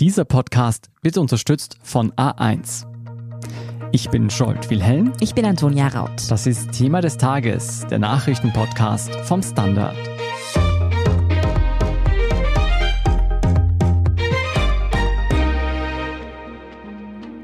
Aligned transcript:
Dieser 0.00 0.24
Podcast 0.24 0.90
wird 1.02 1.18
unterstützt 1.18 1.76
von 1.82 2.12
A1. 2.12 2.86
Ich 3.90 4.10
bin 4.10 4.30
Scholt 4.30 4.70
Wilhelm. 4.70 5.12
Ich 5.18 5.34
bin 5.34 5.44
Antonia 5.44 5.88
Raut. 5.88 6.30
Das 6.30 6.46
ist 6.46 6.70
Thema 6.70 7.00
des 7.00 7.16
Tages, 7.16 7.84
der 7.90 7.98
Nachrichtenpodcast 7.98 9.12
vom 9.24 9.42
Standard. 9.42 9.96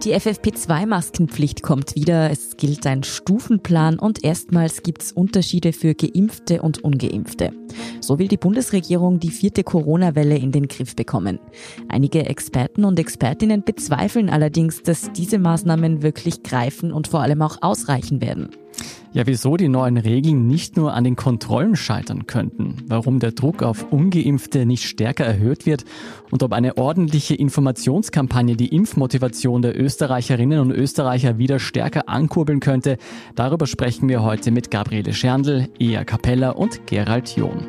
Die 0.04 0.14
FFP2-Maskenpflicht 0.14 1.62
kommt 1.62 1.94
wieder. 1.94 2.30
Es 2.30 2.58
gilt 2.58 2.86
ein 2.86 3.04
Stufenplan 3.04 3.98
und 3.98 4.22
erstmals 4.22 4.82
gibt 4.82 5.02
es 5.02 5.12
Unterschiede 5.12 5.72
für 5.72 5.94
Geimpfte 5.94 6.60
und 6.60 6.84
Ungeimpfte. 6.84 7.52
So 8.00 8.18
will 8.18 8.28
die 8.28 8.36
Bundesregierung 8.36 9.18
die 9.18 9.30
vierte 9.30 9.64
Corona-Welle 9.64 10.36
in 10.36 10.52
den 10.52 10.68
Griff 10.68 10.94
bekommen. 10.94 11.38
Einige 11.88 12.26
Experten 12.26 12.84
und 12.84 12.98
Expertinnen 12.98 13.62
bezweifeln 13.62 14.28
allerdings, 14.28 14.82
dass 14.82 15.10
diese 15.12 15.38
Maßnahmen 15.38 16.02
wirklich 16.02 16.42
greifen 16.42 16.92
und 16.92 17.08
vor 17.08 17.20
allem 17.20 17.40
auch 17.40 17.62
ausreichen 17.62 18.20
werden. 18.20 18.50
Ja, 19.14 19.28
wieso 19.28 19.56
die 19.56 19.68
neuen 19.68 19.96
Regeln 19.96 20.48
nicht 20.48 20.76
nur 20.76 20.92
an 20.92 21.04
den 21.04 21.14
Kontrollen 21.14 21.76
scheitern 21.76 22.26
könnten, 22.26 22.78
warum 22.88 23.20
der 23.20 23.30
Druck 23.30 23.62
auf 23.62 23.92
ungeimpfte 23.92 24.66
nicht 24.66 24.84
stärker 24.84 25.24
erhöht 25.24 25.66
wird 25.66 25.84
und 26.32 26.42
ob 26.42 26.52
eine 26.52 26.76
ordentliche 26.78 27.36
Informationskampagne 27.36 28.56
die 28.56 28.74
Impfmotivation 28.74 29.62
der 29.62 29.80
Österreicherinnen 29.80 30.58
und 30.58 30.72
Österreicher 30.72 31.38
wieder 31.38 31.60
stärker 31.60 32.08
ankurbeln 32.08 32.58
könnte, 32.58 32.98
darüber 33.36 33.68
sprechen 33.68 34.08
wir 34.08 34.24
heute 34.24 34.50
mit 34.50 34.72
Gabriele 34.72 35.12
Scherndl, 35.12 35.68
Ea 35.78 36.04
Capella 36.04 36.50
und 36.50 36.84
Gerald 36.88 37.36
John. 37.36 37.68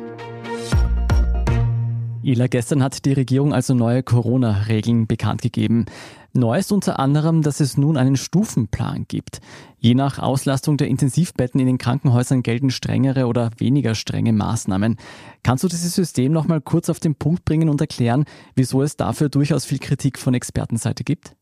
Ila, 2.26 2.48
gestern 2.48 2.82
hat 2.82 3.04
die 3.04 3.12
Regierung 3.12 3.54
also 3.54 3.72
neue 3.72 4.02
Corona-Regeln 4.02 5.06
bekannt 5.06 5.42
gegeben. 5.42 5.86
Neu 6.36 6.58
ist 6.58 6.70
unter 6.70 6.98
anderem, 6.98 7.42
dass 7.42 7.60
es 7.60 7.76
nun 7.76 7.96
einen 7.96 8.16
Stufenplan 8.16 9.06
gibt. 9.08 9.40
Je 9.78 9.94
nach 9.94 10.18
Auslastung 10.18 10.76
der 10.76 10.88
Intensivbetten 10.88 11.60
in 11.60 11.66
den 11.66 11.78
Krankenhäusern 11.78 12.42
gelten 12.42 12.70
strengere 12.70 13.26
oder 13.26 13.50
weniger 13.58 13.94
strenge 13.94 14.32
Maßnahmen. 14.32 14.96
Kannst 15.42 15.64
du 15.64 15.68
dieses 15.68 15.94
System 15.94 16.32
noch 16.32 16.48
mal 16.48 16.60
kurz 16.60 16.88
auf 16.88 16.98
den 16.98 17.14
Punkt 17.14 17.44
bringen 17.44 17.68
und 17.68 17.80
erklären, 17.80 18.24
wieso 18.54 18.82
es 18.82 18.96
dafür 18.96 19.28
durchaus 19.28 19.64
viel 19.64 19.78
Kritik 19.78 20.18
von 20.18 20.34
Expertenseite 20.34 21.04
gibt? 21.04 21.36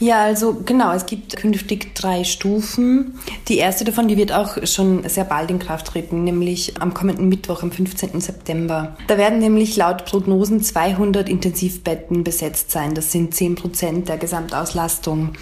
Ja, 0.00 0.24
also 0.24 0.60
genau, 0.66 0.92
es 0.92 1.06
gibt 1.06 1.36
künftig 1.36 1.94
drei 1.94 2.24
Stufen. 2.24 3.14
Die 3.46 3.58
erste 3.58 3.84
davon, 3.84 4.08
die 4.08 4.16
wird 4.16 4.32
auch 4.32 4.66
schon 4.66 5.08
sehr 5.08 5.24
bald 5.24 5.50
in 5.50 5.60
Kraft 5.60 5.86
treten, 5.86 6.24
nämlich 6.24 6.82
am 6.82 6.92
kommenden 6.92 7.28
Mittwoch, 7.28 7.62
am 7.62 7.70
15. 7.70 8.20
September. 8.20 8.96
Da 9.06 9.16
werden 9.16 9.38
nämlich 9.38 9.76
laut 9.76 10.04
Prognosen 10.04 10.60
200 10.60 11.28
Intensivbetten 11.28 12.24
besetzt 12.24 12.72
sein. 12.72 12.94
Das 12.94 13.12
sind 13.12 13.32
10 13.32 13.54
Prozent 13.54 14.08
der 14.08 14.18
Gesamtauslastung. 14.26 15.32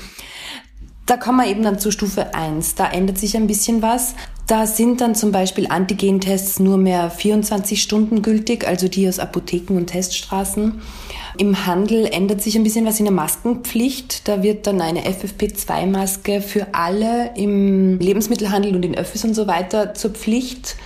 Da 1.06 1.16
kommen 1.18 1.38
wir 1.38 1.50
eben 1.50 1.62
dann 1.62 1.78
zu 1.78 1.90
Stufe 1.90 2.34
1. 2.34 2.76
Da 2.76 2.90
ändert 2.90 3.18
sich 3.18 3.36
ein 3.36 3.46
bisschen 3.46 3.82
was. 3.82 4.14
Da 4.46 4.66
sind 4.66 5.00
dann 5.00 5.14
zum 5.14 5.32
Beispiel 5.32 5.66
Antigentests 5.68 6.60
nur 6.60 6.76
mehr 6.76 7.10
24 7.10 7.82
Stunden 7.82 8.20
gültig, 8.22 8.66
also 8.66 8.88
die 8.88 9.08
aus 9.08 9.18
Apotheken 9.18 9.76
und 9.76 9.86
Teststraßen. 9.86 10.80
Im 11.38 11.66
Handel 11.66 12.06
ändert 12.06 12.42
sich 12.42 12.56
ein 12.56 12.62
bisschen 12.62 12.86
was 12.86 12.98
in 12.98 13.06
der 13.06 13.14
Maskenpflicht. 13.14 14.28
Da 14.28 14.42
wird 14.42 14.66
dann 14.66 14.80
eine 14.80 15.02
FFP2-Maske 15.02 16.40
für 16.40 16.68
alle 16.72 17.32
im 17.36 17.98
Lebensmittelhandel 17.98 18.74
und 18.74 18.84
in 18.84 18.96
Öffis 18.96 19.24
und 19.24 19.34
so 19.34 19.46
weiter 19.46 19.94
zur 19.94 20.10
Pflicht. 20.10 20.76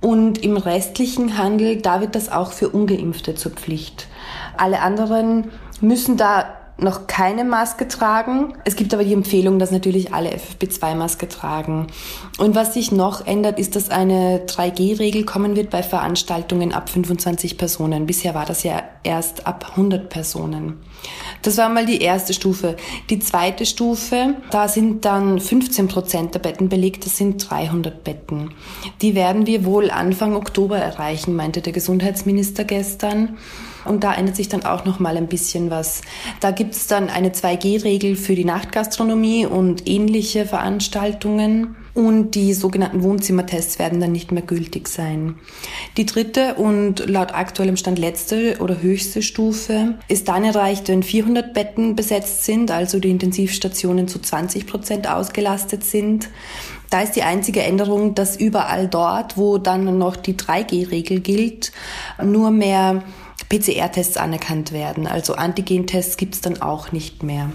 Und 0.00 0.42
im 0.42 0.56
restlichen 0.56 1.38
Handel, 1.38 1.76
da 1.76 2.00
wird 2.00 2.14
das 2.14 2.32
auch 2.32 2.52
für 2.52 2.70
Ungeimpfte 2.70 3.36
zur 3.36 3.52
Pflicht. 3.52 4.08
Alle 4.56 4.80
anderen 4.80 5.50
müssen 5.80 6.16
da 6.16 6.61
noch 6.78 7.06
keine 7.06 7.44
Maske 7.44 7.86
tragen. 7.86 8.54
Es 8.64 8.76
gibt 8.76 8.92
aber 8.92 9.04
die 9.04 9.12
Empfehlung, 9.12 9.58
dass 9.58 9.70
natürlich 9.70 10.12
alle 10.12 10.30
FFP2-Maske 10.30 11.28
tragen. 11.28 11.86
Und 12.38 12.54
was 12.54 12.74
sich 12.74 12.92
noch 12.92 13.26
ändert, 13.26 13.58
ist, 13.58 13.76
dass 13.76 13.90
eine 13.90 14.46
3G-Regel 14.46 15.24
kommen 15.24 15.54
wird 15.54 15.70
bei 15.70 15.82
Veranstaltungen 15.82 16.72
ab 16.72 16.88
25 16.88 17.58
Personen. 17.58 18.06
Bisher 18.06 18.34
war 18.34 18.46
das 18.46 18.62
ja 18.62 18.82
erst 19.04 19.46
ab 19.46 19.70
100 19.70 20.08
Personen. 20.08 20.80
Das 21.42 21.58
war 21.58 21.68
mal 21.68 21.86
die 21.86 22.00
erste 22.00 22.34
Stufe. 22.34 22.76
Die 23.10 23.18
zweite 23.18 23.66
Stufe, 23.66 24.36
da 24.50 24.68
sind 24.68 25.04
dann 25.04 25.40
15 25.40 25.88
Prozent 25.88 26.34
der 26.34 26.40
Betten 26.40 26.68
belegt, 26.68 27.04
das 27.04 27.16
sind 27.16 27.50
300 27.50 28.04
Betten. 28.04 28.54
Die 29.02 29.14
werden 29.14 29.46
wir 29.46 29.64
wohl 29.64 29.90
Anfang 29.90 30.36
Oktober 30.36 30.78
erreichen, 30.78 31.34
meinte 31.34 31.60
der 31.60 31.72
Gesundheitsminister 31.72 32.64
gestern. 32.64 33.38
Und 33.84 34.04
da 34.04 34.14
ändert 34.14 34.36
sich 34.36 34.48
dann 34.48 34.64
auch 34.64 34.84
noch 34.84 34.98
mal 34.98 35.16
ein 35.16 35.28
bisschen 35.28 35.70
was. 35.70 36.02
Da 36.40 36.50
gibt 36.50 36.74
es 36.74 36.86
dann 36.86 37.08
eine 37.08 37.30
2G-Regel 37.30 38.16
für 38.16 38.34
die 38.34 38.44
Nachtgastronomie 38.44 39.46
und 39.46 39.88
ähnliche 39.88 40.46
Veranstaltungen. 40.46 41.76
Und 41.94 42.34
die 42.34 42.54
sogenannten 42.54 43.02
Wohnzimmertests 43.02 43.78
werden 43.78 44.00
dann 44.00 44.12
nicht 44.12 44.32
mehr 44.32 44.42
gültig 44.42 44.88
sein. 44.88 45.34
Die 45.98 46.06
dritte 46.06 46.54
und 46.54 47.06
laut 47.06 47.34
aktuellem 47.34 47.76
Stand 47.76 47.98
letzte 47.98 48.56
oder 48.60 48.80
höchste 48.80 49.20
Stufe 49.20 49.98
ist 50.08 50.28
dann 50.28 50.42
erreicht, 50.42 50.88
wenn 50.88 51.02
400 51.02 51.52
Betten 51.52 51.94
besetzt 51.94 52.44
sind, 52.44 52.70
also 52.70 52.98
die 52.98 53.10
Intensivstationen 53.10 54.08
zu 54.08 54.20
20 54.20 54.66
Prozent 54.66 55.06
ausgelastet 55.06 55.84
sind. 55.84 56.30
Da 56.88 57.00
ist 57.00 57.12
die 57.12 57.22
einzige 57.22 57.62
Änderung, 57.62 58.14
dass 58.14 58.36
überall 58.36 58.86
dort, 58.86 59.36
wo 59.36 59.58
dann 59.58 59.98
noch 59.98 60.16
die 60.16 60.34
3G-Regel 60.34 61.20
gilt, 61.20 61.72
nur 62.22 62.50
mehr 62.50 63.02
PCR-Tests 63.52 64.16
anerkannt 64.16 64.72
werden. 64.72 65.06
Also 65.06 65.34
Antigen-Tests 65.34 66.16
gibt 66.16 66.34
es 66.34 66.40
dann 66.40 66.62
auch 66.62 66.90
nicht 66.90 67.22
mehr. 67.22 67.50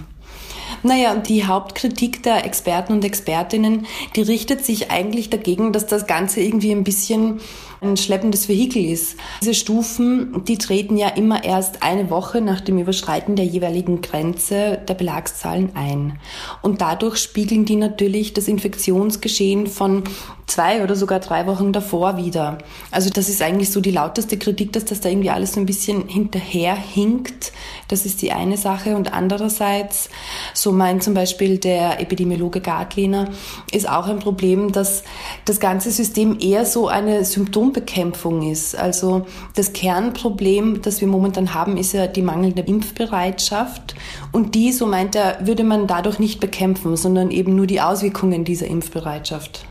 Naja, 0.82 1.12
und 1.12 1.28
die 1.28 1.44
Hauptkritik 1.44 2.22
der 2.22 2.44
Experten 2.44 2.92
und 2.92 3.04
Expertinnen, 3.04 3.86
die 4.14 4.22
richtet 4.22 4.64
sich 4.64 4.90
eigentlich 4.90 5.28
dagegen, 5.28 5.72
dass 5.72 5.86
das 5.86 6.06
Ganze 6.06 6.40
irgendwie 6.40 6.70
ein 6.70 6.84
bisschen 6.84 7.40
ein 7.80 7.96
schleppendes 7.96 8.48
Vehikel 8.48 8.84
ist. 8.84 9.16
Diese 9.40 9.54
Stufen, 9.54 10.44
die 10.44 10.58
treten 10.58 10.96
ja 10.96 11.08
immer 11.08 11.44
erst 11.44 11.82
eine 11.82 12.10
Woche 12.10 12.40
nach 12.40 12.60
dem 12.60 12.78
Überschreiten 12.78 13.36
der 13.36 13.44
jeweiligen 13.44 14.00
Grenze 14.00 14.78
der 14.88 14.94
Belagszahlen 14.94 15.70
ein. 15.74 16.18
Und 16.62 16.80
dadurch 16.80 17.18
spiegeln 17.18 17.64
die 17.64 17.76
natürlich 17.76 18.32
das 18.32 18.48
Infektionsgeschehen 18.48 19.66
von 19.66 20.04
zwei 20.48 20.82
oder 20.82 20.96
sogar 20.96 21.20
drei 21.20 21.46
Wochen 21.46 21.72
davor 21.72 22.16
wieder. 22.16 22.58
Also 22.90 23.10
das 23.10 23.28
ist 23.28 23.42
eigentlich 23.42 23.70
so 23.70 23.80
die 23.80 23.90
lauteste 23.90 24.38
Kritik, 24.38 24.72
dass 24.72 24.84
das 24.86 25.00
da 25.00 25.08
irgendwie 25.08 25.30
alles 25.30 25.52
so 25.52 25.60
ein 25.60 25.66
bisschen 25.66 26.08
hinterherhinkt. 26.08 27.52
Das 27.88 28.06
ist 28.06 28.22
die 28.22 28.32
eine 28.32 28.56
Sache. 28.56 28.96
Und 28.96 29.12
andererseits, 29.12 30.08
so 30.54 30.72
meint 30.72 31.02
zum 31.02 31.14
Beispiel 31.14 31.58
der 31.58 32.00
Epidemiologe 32.00 32.60
Gartlehner, 32.60 33.28
ist 33.72 33.88
auch 33.88 34.06
ein 34.06 34.18
Problem, 34.18 34.72
dass 34.72 35.04
das 35.44 35.60
ganze 35.60 35.90
System 35.90 36.38
eher 36.40 36.64
so 36.64 36.88
eine 36.88 37.24
Symptombekämpfung 37.68 38.50
ist. 38.50 38.76
Also 38.76 39.26
das 39.54 39.72
Kernproblem, 39.72 40.82
das 40.82 41.00
wir 41.00 41.08
momentan 41.08 41.54
haben, 41.54 41.76
ist 41.76 41.92
ja 41.92 42.06
die 42.06 42.22
mangelnde 42.22 42.62
Impfbereitschaft. 42.62 43.94
Und 44.32 44.54
die, 44.54 44.72
so 44.72 44.86
meint 44.86 45.14
er, 45.14 45.46
würde 45.46 45.64
man 45.64 45.86
dadurch 45.86 46.18
nicht 46.18 46.40
bekämpfen, 46.40 46.96
sondern 46.96 47.30
eben 47.30 47.54
nur 47.54 47.66
die 47.66 47.80
Auswirkungen 47.80 48.44
dieser 48.44 48.66
Impfbereitschaft 48.66 49.66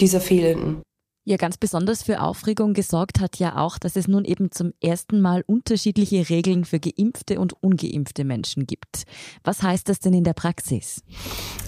dieser 0.00 0.20
fehlenden. 0.20 0.82
Ja, 1.24 1.36
ganz 1.36 1.56
besonders 1.56 2.02
für 2.02 2.20
Aufregung 2.20 2.74
gesorgt 2.74 3.20
hat 3.20 3.38
ja 3.38 3.56
auch, 3.56 3.78
dass 3.78 3.94
es 3.94 4.08
nun 4.08 4.24
eben 4.24 4.50
zum 4.50 4.72
ersten 4.82 5.20
Mal 5.20 5.44
unterschiedliche 5.46 6.28
Regeln 6.28 6.64
für 6.64 6.80
geimpfte 6.80 7.38
und 7.38 7.52
ungeimpfte 7.62 8.24
Menschen 8.24 8.66
gibt. 8.66 9.04
Was 9.44 9.62
heißt 9.62 9.88
das 9.88 10.00
denn 10.00 10.14
in 10.14 10.24
der 10.24 10.32
Praxis? 10.32 11.00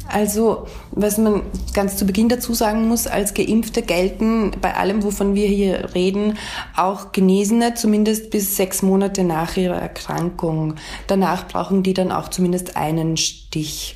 Also, 0.09 0.67
was 0.91 1.19
man 1.19 1.43
ganz 1.73 1.97
zu 1.97 2.05
Beginn 2.05 2.29
dazu 2.29 2.53
sagen 2.53 2.89
muss, 2.89 3.07
als 3.07 3.33
Geimpfte 3.33 3.83
gelten 3.83 4.51
bei 4.61 4.75
allem, 4.75 5.05
wovon 5.05 5.37
wir 5.37 5.47
hier 5.47 5.95
reden, 5.95 6.37
auch 6.77 7.13
Genesene, 7.13 7.75
zumindest 7.75 8.31
bis 8.31 8.57
sechs 8.57 8.83
Monate 8.83 9.23
nach 9.23 9.57
ihrer 9.57 9.81
Erkrankung. 9.81 10.75
Danach 11.07 11.47
brauchen 11.47 11.85
die 11.85 11.95
dann 11.95 12.11
auch 12.11 12.29
zumindest 12.29 12.77
einen 12.77 13.17
Stich. 13.17 13.95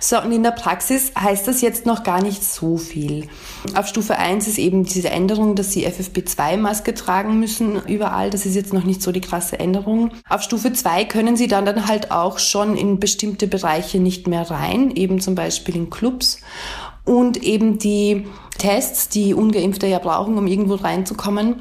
So, 0.00 0.20
und 0.20 0.32
in 0.32 0.42
der 0.42 0.50
Praxis 0.50 1.12
heißt 1.18 1.48
das 1.48 1.60
jetzt 1.60 1.86
noch 1.86 2.02
gar 2.02 2.22
nicht 2.22 2.44
so 2.44 2.76
viel. 2.76 3.28
Auf 3.74 3.86
Stufe 3.86 4.16
1 4.18 4.46
ist 4.48 4.58
eben 4.58 4.84
diese 4.84 5.10
Änderung, 5.10 5.54
dass 5.54 5.72
sie 5.72 5.86
FFP2-Maske 5.86 6.94
tragen 6.94 7.38
müssen 7.38 7.80
überall. 7.86 8.30
Das 8.30 8.46
ist 8.46 8.54
jetzt 8.54 8.72
noch 8.72 8.84
nicht 8.84 9.02
so 9.02 9.12
die 9.12 9.20
krasse 9.20 9.58
Änderung. 9.58 10.10
Auf 10.28 10.42
Stufe 10.42 10.72
2 10.72 11.04
können 11.06 11.36
sie 11.36 11.48
dann, 11.48 11.64
dann 11.64 11.86
halt 11.86 12.10
auch 12.10 12.38
schon 12.38 12.76
in 12.76 13.00
bestimmte 13.00 13.46
Bereiche 13.46 13.98
nicht 13.98 14.26
mehr 14.26 14.50
rein, 14.50 14.90
eben 14.94 15.20
zum 15.20 15.34
Beispiel 15.34 15.76
in 15.76 15.90
Clubs. 15.90 16.40
Und 17.04 17.42
eben 17.42 17.78
die 17.78 18.26
Tests, 18.56 19.10
die 19.10 19.34
Ungeimpfte 19.34 19.86
ja 19.86 19.98
brauchen, 19.98 20.38
um 20.38 20.46
irgendwo 20.46 20.76
reinzukommen, 20.76 21.56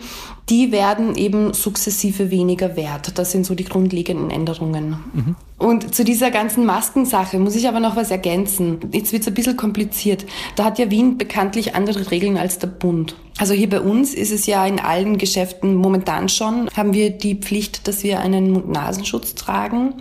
die 0.50 0.72
werden 0.72 1.16
eben 1.16 1.54
sukzessive 1.54 2.32
weniger 2.32 2.76
wert. 2.76 3.18
Das 3.18 3.32
sind 3.32 3.46
so 3.46 3.56
die 3.56 3.66
grundlegenden 3.66 4.30
Änderungen. 4.30 5.04
Mhm. 5.14 5.36
Und 5.58 5.96
zu 5.96 6.04
dieser 6.04 6.32
ganzen 6.32 6.66
Maskensache 6.66 7.40
muss 7.40 7.56
ich 7.56 7.68
aber 7.68 7.80
noch 7.80 7.96
was 7.96 8.12
ergänzen. 8.12 8.80
Jetzt 8.92 9.14
wird 9.14 9.22
es 9.22 9.28
ein 9.28 9.34
bisschen 9.34 9.58
kompliziert. 9.58 10.26
Da 10.56 10.66
hat 10.66 10.80
ja 10.80 10.90
Wien 10.90 11.18
bekanntlich 11.18 11.76
andere 11.76 12.12
Regeln 12.12 12.38
als 12.38 12.60
der 12.60 12.68
Bund. 12.68 13.16
Also 13.40 13.56
hier 13.56 13.70
bei 13.70 13.82
uns 13.82 14.14
ist 14.14 14.32
es 14.32 14.46
ja 14.46 14.64
in 14.64 14.80
allen 14.80 15.18
Geschäften 15.18 15.74
momentan 15.74 16.30
schon, 16.30 16.70
haben 16.78 16.94
wir 16.94 17.10
die 17.10 17.34
Pflicht, 17.34 17.88
dass 17.88 18.04
wir 18.04 18.20
einen 18.20 18.52
Mund-Nasenschutz 18.52 19.34
tragen. 19.34 19.96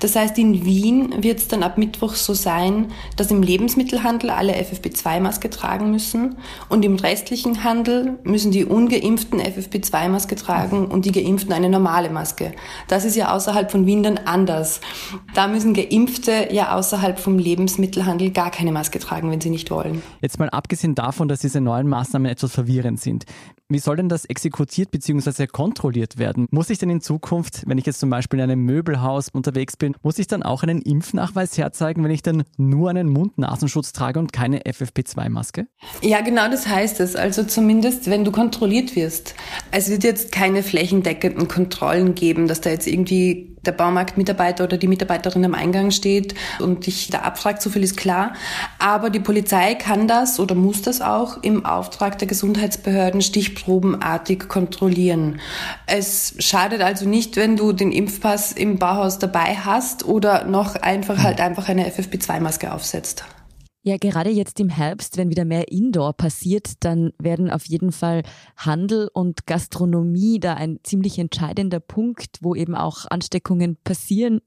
Das 0.00 0.16
heißt, 0.16 0.38
in 0.38 0.64
Wien 0.64 1.22
wird 1.22 1.40
es 1.40 1.48
dann 1.48 1.62
ab 1.62 1.76
Mittwoch 1.76 2.14
so 2.14 2.32
sein, 2.32 2.86
dass 3.16 3.30
im 3.30 3.42
Lebensmittelhandel 3.42 4.30
alle 4.30 4.54
FFP2-Maske 4.54 5.50
tragen 5.50 5.90
müssen 5.90 6.36
und 6.70 6.82
im 6.82 6.96
restlichen 6.96 7.64
Handel 7.64 8.18
müssen 8.24 8.50
die 8.50 8.64
ungeimpften 8.64 9.40
FFP2-Maske 9.42 10.36
tragen 10.36 10.86
und 10.86 11.04
die 11.04 11.12
geimpften 11.12 11.52
eine 11.52 11.68
normale 11.68 12.08
Maske. 12.08 12.52
Das 12.88 13.04
ist 13.04 13.14
ja 13.14 13.34
außerhalb 13.34 13.70
von 13.70 13.84
Wien 13.84 14.02
dann 14.02 14.16
anders. 14.24 14.80
Da 15.34 15.48
müssen 15.48 15.74
Geimpfte 15.74 16.48
ja 16.50 16.74
außerhalb 16.74 17.18
vom 17.18 17.38
Lebensmittelhandel 17.38 18.30
gar 18.30 18.50
keine 18.50 18.72
Maske 18.72 18.98
tragen, 18.98 19.30
wenn 19.30 19.40
sie 19.40 19.50
nicht 19.50 19.70
wollen. 19.70 20.02
Jetzt 20.20 20.38
mal 20.38 20.50
abgesehen 20.50 20.94
davon, 20.94 21.28
dass 21.28 21.40
diese 21.40 21.60
neuen 21.60 21.88
Maßnahmen 21.88 22.30
etwas 22.30 22.52
verwirrend 22.52 23.00
sind. 23.00 23.24
Wie 23.72 23.78
soll 23.78 23.94
denn 23.94 24.08
das 24.08 24.24
exekutiert 24.24 24.90
bzw. 24.90 25.46
kontrolliert 25.46 26.18
werden? 26.18 26.48
Muss 26.50 26.70
ich 26.70 26.78
denn 26.78 26.90
in 26.90 27.00
Zukunft, 27.00 27.62
wenn 27.66 27.78
ich 27.78 27.86
jetzt 27.86 28.00
zum 28.00 28.10
Beispiel 28.10 28.40
in 28.40 28.50
einem 28.50 28.64
Möbelhaus 28.64 29.28
unterwegs 29.28 29.76
bin, 29.76 29.94
muss 30.02 30.18
ich 30.18 30.26
dann 30.26 30.42
auch 30.42 30.64
einen 30.64 30.82
Impfnachweis 30.82 31.56
herzeigen, 31.56 32.02
wenn 32.02 32.10
ich 32.10 32.22
dann 32.22 32.42
nur 32.56 32.90
einen 32.90 33.08
Mund-Nasenschutz 33.08 33.92
trage 33.92 34.18
und 34.18 34.32
keine 34.32 34.62
FFP2-Maske? 34.62 35.66
Ja, 36.02 36.20
genau 36.20 36.50
das 36.50 36.66
heißt 36.66 36.98
es. 36.98 37.14
Also 37.14 37.44
zumindest, 37.44 38.10
wenn 38.10 38.24
du 38.24 38.32
kontrolliert 38.32 38.96
wirst. 38.96 39.36
Es 39.70 39.88
wird 39.88 40.02
jetzt 40.02 40.32
keine 40.32 40.64
flächendeckenden 40.64 41.46
Kontrollen 41.46 42.16
geben, 42.16 42.48
dass 42.48 42.60
da 42.60 42.70
jetzt 42.70 42.88
irgendwie 42.88 43.49
der 43.64 43.72
Baumarktmitarbeiter 43.72 44.64
oder 44.64 44.76
die 44.76 44.88
Mitarbeiterin 44.88 45.44
am 45.44 45.54
Eingang 45.54 45.90
steht 45.90 46.34
und 46.60 46.86
dich 46.86 47.08
da 47.10 47.20
abfragt, 47.20 47.60
so 47.62 47.70
viel 47.70 47.82
ist 47.82 47.96
klar. 47.96 48.32
Aber 48.78 49.10
die 49.10 49.20
Polizei 49.20 49.74
kann 49.74 50.08
das 50.08 50.40
oder 50.40 50.54
muss 50.54 50.82
das 50.82 51.00
auch 51.00 51.42
im 51.42 51.66
Auftrag 51.66 52.18
der 52.18 52.28
Gesundheitsbehörden 52.28 53.20
stichprobenartig 53.20 54.48
kontrollieren. 54.48 55.40
Es 55.86 56.34
schadet 56.38 56.80
also 56.80 57.08
nicht, 57.08 57.36
wenn 57.36 57.56
du 57.56 57.72
den 57.72 57.92
Impfpass 57.92 58.52
im 58.52 58.78
Bauhaus 58.78 59.18
dabei 59.18 59.56
hast 59.56 60.04
oder 60.04 60.44
noch 60.44 60.76
einfach 60.76 61.22
halt 61.22 61.40
einfach 61.40 61.68
eine 61.68 61.88
FFP2-Maske 61.88 62.72
aufsetzt. 62.72 63.24
Ja, 63.82 63.96
gerade 63.96 64.28
jetzt 64.28 64.60
im 64.60 64.68
Herbst, 64.68 65.16
wenn 65.16 65.30
wieder 65.30 65.46
mehr 65.46 65.72
Indoor 65.72 66.12
passiert, 66.12 66.84
dann 66.84 67.12
werden 67.18 67.50
auf 67.50 67.64
jeden 67.64 67.92
Fall 67.92 68.24
Handel 68.56 69.08
und 69.14 69.46
Gastronomie 69.46 70.38
da 70.38 70.52
ein 70.54 70.80
ziemlich 70.82 71.18
entscheidender 71.18 71.80
Punkt, 71.80 72.38
wo 72.42 72.54
eben 72.54 72.74
auch 72.74 73.06
Ansteckungen 73.08 73.78
passieren. 73.82 74.42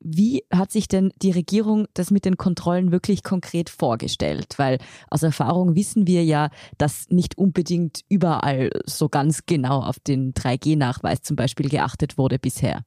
Wie 0.00 0.44
hat 0.52 0.70
sich 0.70 0.86
denn 0.86 1.12
die 1.22 1.30
Regierung 1.30 1.86
das 1.94 2.10
mit 2.10 2.26
den 2.26 2.36
Kontrollen 2.36 2.92
wirklich 2.92 3.22
konkret 3.22 3.70
vorgestellt? 3.70 4.58
Weil 4.58 4.78
aus 5.08 5.22
Erfahrung 5.22 5.74
wissen 5.74 6.06
wir 6.06 6.22
ja, 6.22 6.50
dass 6.76 7.08
nicht 7.08 7.38
unbedingt 7.38 8.02
überall 8.10 8.70
so 8.84 9.08
ganz 9.08 9.46
genau 9.46 9.80
auf 9.80 9.98
den 9.98 10.34
3G-Nachweis 10.34 11.22
zum 11.22 11.36
Beispiel 11.36 11.70
geachtet 11.70 12.18
wurde 12.18 12.38
bisher. 12.38 12.84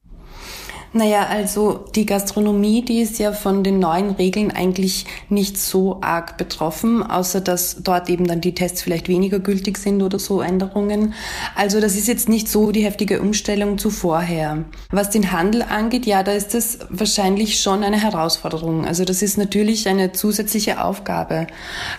Naja, 0.98 1.28
also 1.30 1.84
die 1.94 2.06
Gastronomie, 2.06 2.82
die 2.82 3.02
ist 3.02 3.20
ja 3.20 3.34
von 3.34 3.66
den 3.66 3.80
neuen 3.80 4.12
Regeln 4.12 4.52
eigentlich 4.52 5.06
nicht 5.28 5.58
so 5.58 5.98
arg 6.00 6.38
betroffen, 6.38 7.04
außer 7.04 7.42
dass 7.42 7.84
dort 7.84 8.10
eben 8.10 8.26
dann 8.26 8.40
die 8.40 8.54
Tests 8.54 8.82
vielleicht 8.82 9.10
weniger 9.10 9.40
gültig 9.40 9.78
sind 9.78 10.02
oder 10.02 10.20
so 10.20 10.40
Änderungen. 10.40 11.14
Also 11.54 11.82
das 11.82 11.98
ist 11.98 12.08
jetzt 12.08 12.30
nicht 12.30 12.48
so 12.48 12.72
die 12.72 12.86
heftige 12.86 13.20
Umstellung 13.20 13.78
zu 13.78 13.90
vorher. 13.90 14.64
Was 14.90 15.10
den 15.10 15.34
Handel 15.34 15.64
angeht, 15.64 16.06
ja, 16.06 16.24
da 16.24 16.32
ist 16.32 16.54
das 16.54 16.80
wahrscheinlich 16.90 17.60
schon 17.60 17.84
eine 17.84 18.02
Herausforderung. 18.02 18.86
Also 18.86 19.04
das 19.04 19.22
ist 19.22 19.38
natürlich 19.38 19.90
eine 19.90 20.14
zusätzliche 20.14 20.82
Aufgabe. 20.82 21.48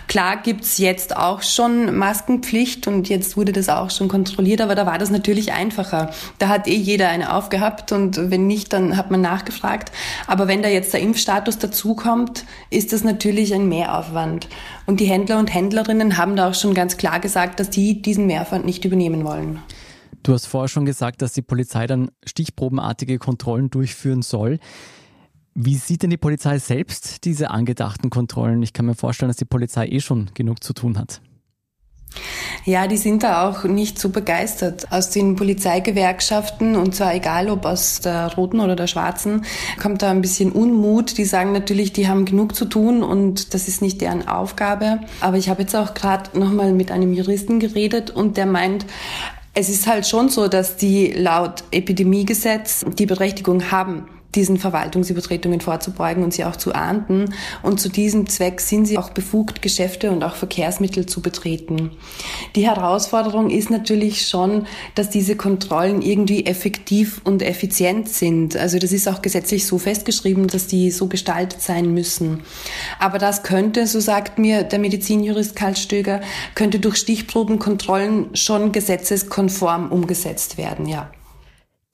Klar 0.07 0.37
gibt's 0.37 0.79
jetzt 0.79 1.15
auch 1.15 1.43
schon 1.43 1.95
Maskenpflicht 1.95 2.87
und 2.87 3.09
jetzt 3.09 3.37
wurde 3.37 3.51
das 3.51 3.69
auch 3.69 3.91
schon 3.91 4.07
kontrolliert, 4.07 4.59
aber 4.59 4.73
da 4.73 4.87
war 4.87 4.97
das 4.97 5.11
natürlich 5.11 5.53
einfacher. 5.53 6.09
Da 6.39 6.47
hat 6.47 6.67
eh 6.67 6.73
jeder 6.73 7.09
eine 7.09 7.35
aufgehabt 7.35 7.91
und 7.91 8.31
wenn 8.31 8.47
nicht, 8.47 8.73
dann 8.73 8.86
hat 8.95 9.11
man 9.11 9.19
nachgefragt. 9.19 9.91
Aber 10.27 10.47
wenn 10.47 10.61
da 10.61 10.69
jetzt 10.69 10.93
der 10.93 11.01
Impfstatus 11.01 11.57
dazukommt, 11.57 12.45
ist 12.69 12.93
das 12.93 13.03
natürlich 13.03 13.53
ein 13.53 13.67
Mehraufwand. 13.67 14.47
Und 14.85 14.99
die 15.01 15.05
Händler 15.05 15.39
und 15.39 15.53
Händlerinnen 15.53 16.17
haben 16.17 16.35
da 16.37 16.49
auch 16.49 16.53
schon 16.53 16.73
ganz 16.73 16.95
klar 16.95 17.19
gesagt, 17.19 17.59
dass 17.59 17.69
die 17.69 18.01
diesen 18.01 18.27
Mehraufwand 18.27 18.65
nicht 18.65 18.85
übernehmen 18.85 19.25
wollen. 19.25 19.59
Du 20.23 20.33
hast 20.33 20.45
vorher 20.45 20.67
schon 20.67 20.85
gesagt, 20.85 21.21
dass 21.21 21.33
die 21.33 21.41
Polizei 21.41 21.87
dann 21.87 22.11
stichprobenartige 22.25 23.17
Kontrollen 23.17 23.69
durchführen 23.69 24.21
soll. 24.21 24.59
Wie 25.55 25.75
sieht 25.75 26.03
denn 26.03 26.11
die 26.11 26.17
Polizei 26.17 26.59
selbst 26.59 27.25
diese 27.25 27.49
angedachten 27.49 28.09
Kontrollen? 28.09 28.61
Ich 28.61 28.73
kann 28.73 28.85
mir 28.85 28.93
vorstellen, 28.93 29.29
dass 29.29 29.37
die 29.37 29.45
Polizei 29.45 29.87
eh 29.87 29.99
schon 29.99 30.29
genug 30.35 30.63
zu 30.63 30.73
tun 30.73 30.99
hat. 30.99 31.21
Ja, 32.67 32.85
die 32.85 32.97
sind 32.97 33.23
da 33.23 33.47
auch 33.47 33.63
nicht 33.63 33.97
so 33.97 34.09
begeistert. 34.09 34.91
Aus 34.91 35.09
den 35.09 35.37
Polizeigewerkschaften, 35.37 36.75
und 36.75 36.93
zwar 36.93 37.15
egal 37.15 37.49
ob 37.49 37.65
aus 37.65 38.01
der 38.01 38.33
roten 38.35 38.59
oder 38.59 38.75
der 38.75 38.87
schwarzen, 38.87 39.45
kommt 39.81 40.01
da 40.01 40.11
ein 40.11 40.19
bisschen 40.19 40.51
Unmut. 40.51 41.17
Die 41.17 41.23
sagen 41.23 41.53
natürlich, 41.53 41.93
die 41.93 42.09
haben 42.09 42.25
genug 42.25 42.55
zu 42.55 42.65
tun 42.65 43.03
und 43.03 43.53
das 43.53 43.69
ist 43.69 43.81
nicht 43.81 44.01
deren 44.01 44.27
Aufgabe. 44.27 44.99
Aber 45.21 45.37
ich 45.37 45.47
habe 45.47 45.61
jetzt 45.61 45.77
auch 45.77 45.93
gerade 45.93 46.37
nochmal 46.37 46.73
mit 46.73 46.91
einem 46.91 47.13
Juristen 47.13 47.61
geredet 47.61 48.09
und 48.09 48.35
der 48.35 48.45
meint, 48.45 48.85
es 49.53 49.69
ist 49.69 49.87
halt 49.87 50.05
schon 50.05 50.27
so, 50.27 50.49
dass 50.49 50.75
die 50.75 51.13
laut 51.13 51.63
Epidemiegesetz 51.71 52.83
die 52.97 53.05
Berechtigung 53.05 53.71
haben, 53.71 54.09
diesen 54.35 54.57
Verwaltungsübertretungen 54.57 55.61
vorzubeugen 55.61 56.23
und 56.23 56.33
sie 56.33 56.45
auch 56.45 56.55
zu 56.55 56.73
ahnden. 56.73 57.33
Und 57.63 57.79
zu 57.79 57.89
diesem 57.89 58.27
Zweck 58.27 58.61
sind 58.61 58.85
sie 58.85 58.97
auch 58.97 59.09
befugt, 59.09 59.61
Geschäfte 59.61 60.11
und 60.11 60.23
auch 60.23 60.35
Verkehrsmittel 60.35 61.05
zu 61.05 61.21
betreten. 61.21 61.91
Die 62.55 62.67
Herausforderung 62.67 63.49
ist 63.49 63.69
natürlich 63.69 64.27
schon, 64.27 64.67
dass 64.95 65.09
diese 65.09 65.35
Kontrollen 65.35 66.01
irgendwie 66.01 66.45
effektiv 66.45 67.21
und 67.23 67.41
effizient 67.41 68.09
sind. 68.09 68.55
Also 68.55 68.79
das 68.79 68.91
ist 68.91 69.07
auch 69.07 69.21
gesetzlich 69.21 69.65
so 69.65 69.77
festgeschrieben, 69.77 70.47
dass 70.47 70.67
die 70.67 70.91
so 70.91 71.07
gestaltet 71.07 71.61
sein 71.61 71.93
müssen. 71.93 72.41
Aber 72.99 73.17
das 73.17 73.43
könnte, 73.43 73.87
so 73.87 73.99
sagt 73.99 74.37
mir 74.37 74.63
der 74.63 74.79
Medizinjurist 74.79 75.55
Karl 75.55 75.75
Stöger, 75.75 76.21
könnte 76.53 76.79
durch 76.79 76.97
Stichprobenkontrollen 76.97 78.35
schon 78.35 78.71
gesetzeskonform 78.71 79.91
umgesetzt 79.91 80.57
werden, 80.57 80.87
ja. 80.87 81.09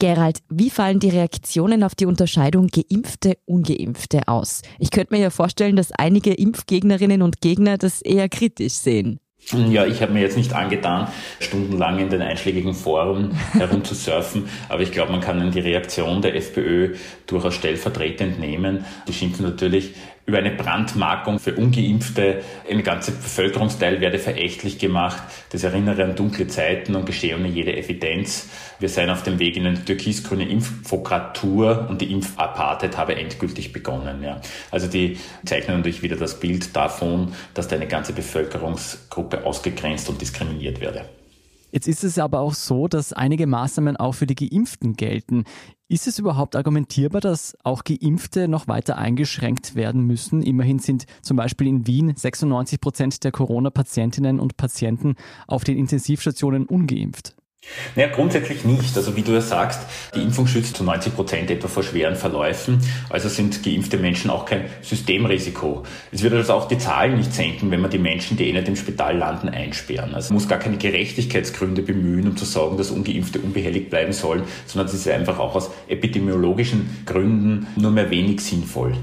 Gerald, 0.03 0.39
wie 0.49 0.69
fallen 0.69 0.99
die 0.99 1.11
Reaktionen 1.11 1.81
auf 1.81 1.95
die 1.95 2.05
Unterscheidung 2.05 2.67
Geimpfte, 2.67 3.37
Ungeimpfte 3.45 4.27
aus? 4.27 4.61
Ich 4.77 4.91
könnte 4.91 5.13
mir 5.13 5.21
ja 5.21 5.29
vorstellen, 5.29 5.77
dass 5.77 5.93
einige 5.93 6.33
Impfgegnerinnen 6.33 7.21
und 7.21 7.39
Gegner 7.39 7.77
das 7.77 8.01
eher 8.01 8.27
kritisch 8.27 8.73
sehen. 8.73 9.21
Ja, 9.69 9.85
ich 9.85 10.01
habe 10.01 10.11
mir 10.11 10.19
jetzt 10.19 10.35
nicht 10.35 10.51
angetan, 10.51 11.07
stundenlang 11.39 11.99
in 11.99 12.09
den 12.09 12.21
einschlägigen 12.21 12.73
Foren 12.73 13.31
herumzusurfen, 13.53 14.49
aber 14.67 14.81
ich 14.81 14.91
glaube, 14.91 15.13
man 15.13 15.21
kann 15.21 15.51
die 15.51 15.61
Reaktion 15.61 16.21
der 16.21 16.35
FPÖ 16.35 16.95
durchaus 17.25 17.55
stellvertretend 17.55 18.41
nehmen. 18.41 18.83
Die 19.07 19.13
schimpfen 19.13 19.45
natürlich 19.45 19.93
über 20.25 20.37
eine 20.37 20.51
Brandmarkung 20.51 21.39
für 21.39 21.55
Ungeimpfte. 21.55 22.41
Ein 22.69 22.83
ganzer 22.83 23.11
Bevölkerungsteil 23.11 23.99
werde 23.99 24.19
verächtlich 24.19 24.79
gemacht. 24.79 25.21
Das 25.51 25.63
erinnere 25.63 26.03
an 26.03 26.15
dunkle 26.15 26.47
Zeiten 26.47 26.95
und 26.95 27.05
geschehe 27.05 27.35
ohne 27.35 27.49
jede 27.49 27.75
Evidenz. 27.75 28.47
Wir 28.79 28.89
seien 28.89 29.09
auf 29.09 29.23
dem 29.23 29.39
Weg 29.39 29.57
in 29.57 29.65
eine 29.65 29.83
türkisgrüne 29.83 30.47
Impfokratur 30.47 31.87
und 31.89 32.01
die 32.01 32.11
Impfapartheid 32.11 32.97
habe 32.97 33.15
endgültig 33.15 33.73
begonnen. 33.73 34.23
Ja. 34.23 34.39
Also 34.71 34.87
die 34.87 35.17
zeichnen 35.45 35.77
natürlich 35.77 36.01
wieder 36.01 36.15
das 36.15 36.39
Bild 36.39 36.75
davon, 36.75 37.33
dass 37.53 37.67
da 37.67 37.75
eine 37.75 37.87
ganze 37.87 38.13
Bevölkerungsgruppe 38.13 39.45
ausgegrenzt 39.45 40.09
und 40.09 40.21
diskriminiert 40.21 40.79
werde. 40.79 41.05
Jetzt 41.73 41.87
ist 41.87 42.03
es 42.03 42.19
aber 42.19 42.39
auch 42.39 42.53
so, 42.53 42.87
dass 42.87 43.13
einige 43.13 43.47
Maßnahmen 43.47 43.97
auch 43.97 44.11
für 44.11 44.27
die 44.27 44.35
Geimpften 44.35 44.93
gelten. 44.93 45.45
Ist 45.89 46.07
es 46.07 46.17
überhaupt 46.17 46.55
argumentierbar, 46.55 47.19
dass 47.19 47.57
auch 47.63 47.83
Geimpfte 47.83 48.47
noch 48.47 48.67
weiter 48.67 48.97
eingeschränkt 48.97 49.75
werden 49.75 50.07
müssen? 50.07 50.41
Immerhin 50.41 50.79
sind 50.79 51.05
zum 51.21 51.37
Beispiel 51.37 51.67
in 51.67 51.85
Wien 51.85 52.13
96 52.15 52.79
Prozent 52.79 53.23
der 53.23 53.31
Corona-Patientinnen 53.31 54.39
und 54.39 54.55
Patienten 54.55 55.15
auf 55.45 55.65
den 55.65 55.77
Intensivstationen 55.77 56.65
ungeimpft. 56.67 57.35
Naja, 57.95 58.09
grundsätzlich 58.09 58.65
nicht. 58.65 58.95
Also 58.97 59.15
wie 59.15 59.21
du 59.21 59.33
ja 59.33 59.41
sagst, 59.41 59.81
die 60.15 60.21
Impfung 60.21 60.47
schützt 60.47 60.77
zu 60.77 60.83
90 60.83 61.15
Prozent 61.15 61.51
etwa 61.51 61.67
vor 61.67 61.83
schweren 61.83 62.15
Verläufen. 62.15 62.79
Also 63.09 63.29
sind 63.29 63.63
geimpfte 63.63 63.97
Menschen 63.97 64.29
auch 64.29 64.45
kein 64.45 64.65
Systemrisiko. 64.81 65.83
Es 66.11 66.23
wird 66.23 66.33
also 66.33 66.53
auch 66.53 66.67
die 66.67 66.77
Zahlen 66.77 67.17
nicht 67.17 67.33
senken, 67.33 67.69
wenn 67.71 67.81
man 67.81 67.91
die 67.91 67.99
Menschen, 67.99 68.37
die 68.37 68.49
eh 68.49 68.53
nicht 68.53 68.67
im 68.67 68.75
Spital 68.75 69.17
landen, 69.17 69.49
einsperren. 69.49 70.15
Also 70.15 70.33
man 70.33 70.41
muss 70.41 70.49
gar 70.49 70.59
keine 70.59 70.77
Gerechtigkeitsgründe 70.77 71.81
bemühen, 71.81 72.27
um 72.27 72.37
zu 72.37 72.45
sagen, 72.45 72.77
dass 72.77 72.91
Ungeimpfte 72.91 73.39
unbehelligt 73.39 73.89
bleiben 73.89 74.13
sollen, 74.13 74.43
sondern 74.65 74.87
es 74.87 74.93
ist 74.93 75.07
einfach 75.07 75.39
auch 75.39 75.55
aus 75.55 75.69
epidemiologischen 75.87 77.03
Gründen 77.05 77.67
nur 77.75 77.91
mehr 77.91 78.09
wenig 78.09 78.41
sinnvoll. 78.41 78.93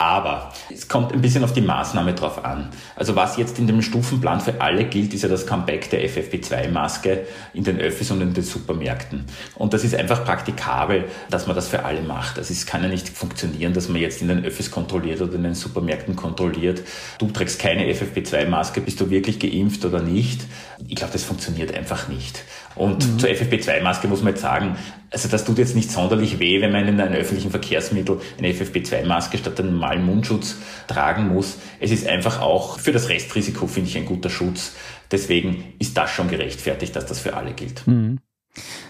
Aber 0.00 0.52
es 0.72 0.86
kommt 0.86 1.12
ein 1.12 1.20
bisschen 1.20 1.42
auf 1.42 1.52
die 1.52 1.60
Maßnahme 1.60 2.14
drauf 2.14 2.44
an. 2.44 2.68
Also 2.94 3.16
was 3.16 3.36
jetzt 3.36 3.58
in 3.58 3.66
dem 3.66 3.82
Stufenplan 3.82 4.40
für 4.40 4.60
alle 4.60 4.84
gilt, 4.84 5.12
ist 5.12 5.22
ja 5.22 5.28
das 5.28 5.44
Comeback 5.44 5.90
der 5.90 6.08
FFP2-Maske 6.08 7.26
in 7.52 7.64
den 7.64 7.80
Öffis 7.80 8.12
und 8.12 8.20
in 8.20 8.32
den 8.32 8.44
Supermärkten. 8.44 9.24
Und 9.56 9.74
das 9.74 9.82
ist 9.82 9.96
einfach 9.96 10.24
praktikabel, 10.24 11.06
dass 11.30 11.48
man 11.48 11.56
das 11.56 11.66
für 11.66 11.84
alle 11.84 12.02
macht. 12.02 12.38
Also 12.38 12.52
es 12.52 12.64
kann 12.64 12.84
ja 12.84 12.88
nicht 12.88 13.08
funktionieren, 13.08 13.72
dass 13.72 13.88
man 13.88 14.00
jetzt 14.00 14.22
in 14.22 14.28
den 14.28 14.44
Öffis 14.44 14.70
kontrolliert 14.70 15.20
oder 15.20 15.34
in 15.34 15.42
den 15.42 15.54
Supermärkten 15.56 16.14
kontrolliert. 16.14 16.82
Du 17.18 17.26
trägst 17.26 17.58
keine 17.58 17.92
FFP2-Maske, 17.92 18.80
bist 18.80 19.00
du 19.00 19.10
wirklich 19.10 19.40
geimpft 19.40 19.84
oder 19.84 20.00
nicht? 20.00 20.42
Ich 20.86 20.94
glaube, 20.94 21.12
das 21.12 21.24
funktioniert 21.24 21.76
einfach 21.76 22.06
nicht. 22.06 22.44
Und 22.76 23.04
mhm. 23.04 23.18
zur 23.18 23.30
FFP2-Maske 23.30 24.06
muss 24.06 24.22
man 24.22 24.34
jetzt 24.34 24.42
sagen, 24.42 24.76
also 25.10 25.28
das 25.28 25.44
tut 25.44 25.58
jetzt 25.58 25.74
nicht 25.74 25.90
sonderlich 25.90 26.38
weh, 26.38 26.60
wenn 26.60 26.72
man 26.72 26.86
in 26.86 27.00
einem 27.00 27.14
öffentlichen 27.14 27.50
Verkehrsmittel 27.50 28.20
eine 28.38 28.52
FFP2-Maske 28.52 29.38
statt 29.38 29.58
einem 29.60 29.72
normalen 29.72 30.04
Mundschutz 30.04 30.56
tragen 30.86 31.28
muss. 31.28 31.58
Es 31.80 31.90
ist 31.90 32.06
einfach 32.06 32.40
auch 32.40 32.78
für 32.78 32.92
das 32.92 33.08
Restrisiko, 33.08 33.66
finde 33.66 33.90
ich, 33.90 33.96
ein 33.96 34.06
guter 34.06 34.30
Schutz. 34.30 34.74
Deswegen 35.10 35.72
ist 35.78 35.96
das 35.96 36.10
schon 36.10 36.28
gerechtfertigt, 36.28 36.94
dass 36.94 37.06
das 37.06 37.20
für 37.20 37.34
alle 37.36 37.52
gilt. 37.52 37.86
Mhm. 37.86 38.18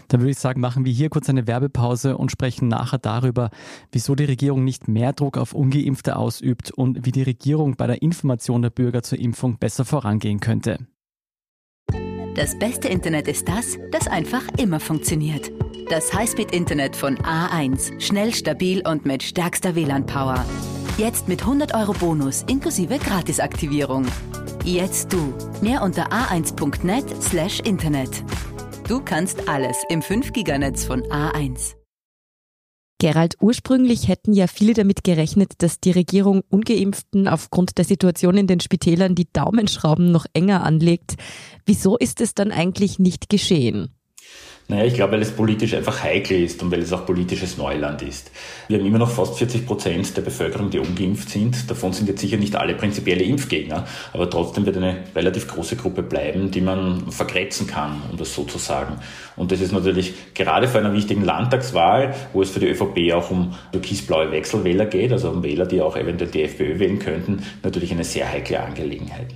Dann 0.08 0.20
würde 0.20 0.30
ich 0.30 0.38
sagen, 0.38 0.60
machen 0.60 0.84
wir 0.84 0.92
hier 0.92 1.10
kurz 1.10 1.28
eine 1.28 1.46
Werbepause 1.46 2.16
und 2.16 2.32
sprechen 2.32 2.68
nachher 2.68 2.98
darüber, 2.98 3.50
wieso 3.92 4.14
die 4.14 4.24
Regierung 4.24 4.64
nicht 4.64 4.88
mehr 4.88 5.12
Druck 5.12 5.36
auf 5.36 5.52
ungeimpfte 5.52 6.16
ausübt 6.16 6.70
und 6.70 7.04
wie 7.04 7.12
die 7.12 7.22
Regierung 7.22 7.76
bei 7.76 7.86
der 7.86 8.00
Information 8.00 8.62
der 8.62 8.70
Bürger 8.70 9.02
zur 9.02 9.18
Impfung 9.18 9.58
besser 9.58 9.84
vorangehen 9.84 10.40
könnte. 10.40 10.78
Das 12.34 12.58
beste 12.58 12.88
Internet 12.88 13.28
ist 13.28 13.48
das, 13.48 13.78
das 13.90 14.06
einfach 14.06 14.44
immer 14.56 14.80
funktioniert. 14.80 15.50
Das 15.88 16.12
Highspeed-Internet 16.12 16.94
von 16.96 17.16
A1. 17.18 17.98
Schnell, 17.98 18.34
stabil 18.34 18.86
und 18.86 19.06
mit 19.06 19.22
stärkster 19.22 19.74
WLAN-Power. 19.74 20.44
Jetzt 20.98 21.28
mit 21.28 21.40
100 21.40 21.74
Euro 21.74 21.94
Bonus 21.94 22.44
inklusive 22.46 22.98
Gratisaktivierung. 22.98 24.04
Jetzt 24.64 25.14
du. 25.14 25.32
Mehr 25.62 25.80
unter 25.80 26.12
a1.net/slash 26.12 27.60
Internet. 27.60 28.22
Du 28.86 29.00
kannst 29.00 29.48
alles 29.48 29.78
im 29.88 30.02
5-Giganetz 30.02 30.84
von 30.84 31.04
A1. 31.04 31.74
Gerald, 33.00 33.36
ursprünglich 33.40 34.08
hätten 34.08 34.34
ja 34.34 34.46
viele 34.46 34.74
damit 34.74 35.04
gerechnet, 35.04 35.52
dass 35.58 35.80
die 35.80 35.92
Regierung 35.92 36.42
Ungeimpften 36.50 37.28
aufgrund 37.28 37.78
der 37.78 37.86
Situation 37.86 38.36
in 38.36 38.46
den 38.46 38.60
Spitälern 38.60 39.14
die 39.14 39.32
Daumenschrauben 39.32 40.12
noch 40.12 40.26
enger 40.34 40.64
anlegt. 40.64 41.14
Wieso 41.64 41.96
ist 41.96 42.20
es 42.20 42.34
dann 42.34 42.52
eigentlich 42.52 42.98
nicht 42.98 43.30
geschehen? 43.30 43.94
Naja, 44.70 44.84
ich 44.84 44.92
glaube, 44.92 45.12
weil 45.12 45.22
es 45.22 45.30
politisch 45.30 45.72
einfach 45.72 46.02
heikel 46.02 46.42
ist 46.42 46.62
und 46.62 46.70
weil 46.70 46.80
es 46.80 46.92
auch 46.92 47.06
politisches 47.06 47.56
Neuland 47.56 48.02
ist. 48.02 48.30
Wir 48.68 48.78
haben 48.78 48.84
immer 48.84 48.98
noch 48.98 49.10
fast 49.10 49.38
40 49.38 49.64
Prozent 49.66 50.14
der 50.14 50.20
Bevölkerung, 50.20 50.68
die 50.68 50.78
ungeimpft 50.78 51.30
sind. 51.30 51.70
Davon 51.70 51.94
sind 51.94 52.06
jetzt 52.06 52.20
sicher 52.20 52.36
nicht 52.36 52.54
alle 52.54 52.74
prinzipielle 52.74 53.24
Impfgegner, 53.24 53.86
aber 54.12 54.28
trotzdem 54.28 54.66
wird 54.66 54.76
eine 54.76 55.04
relativ 55.16 55.48
große 55.48 55.76
Gruppe 55.76 56.02
bleiben, 56.02 56.50
die 56.50 56.60
man 56.60 57.10
vergrätzen 57.10 57.66
kann, 57.66 58.02
um 58.10 58.18
das 58.18 58.34
so 58.34 58.44
zu 58.44 58.58
sagen. 58.58 58.98
Und 59.38 59.52
das 59.52 59.60
ist 59.60 59.72
natürlich 59.72 60.34
gerade 60.34 60.68
vor 60.68 60.80
einer 60.80 60.92
wichtigen 60.92 61.24
Landtagswahl, 61.24 62.14
wo 62.32 62.42
es 62.42 62.50
für 62.50 62.60
die 62.60 62.68
ÖVP 62.68 63.12
auch 63.14 63.30
um 63.30 63.54
türkisblaue 63.72 64.30
Wechselwähler 64.32 64.86
geht, 64.86 65.12
also 65.12 65.30
um 65.30 65.42
Wähler, 65.42 65.66
die 65.66 65.80
auch 65.80 65.96
eventuell 65.96 66.30
die 66.30 66.42
FPÖ 66.42 66.78
wählen 66.78 66.98
könnten, 66.98 67.44
natürlich 67.62 67.92
eine 67.92 68.04
sehr 68.04 68.30
heikle 68.30 68.60
Angelegenheit. 68.60 69.28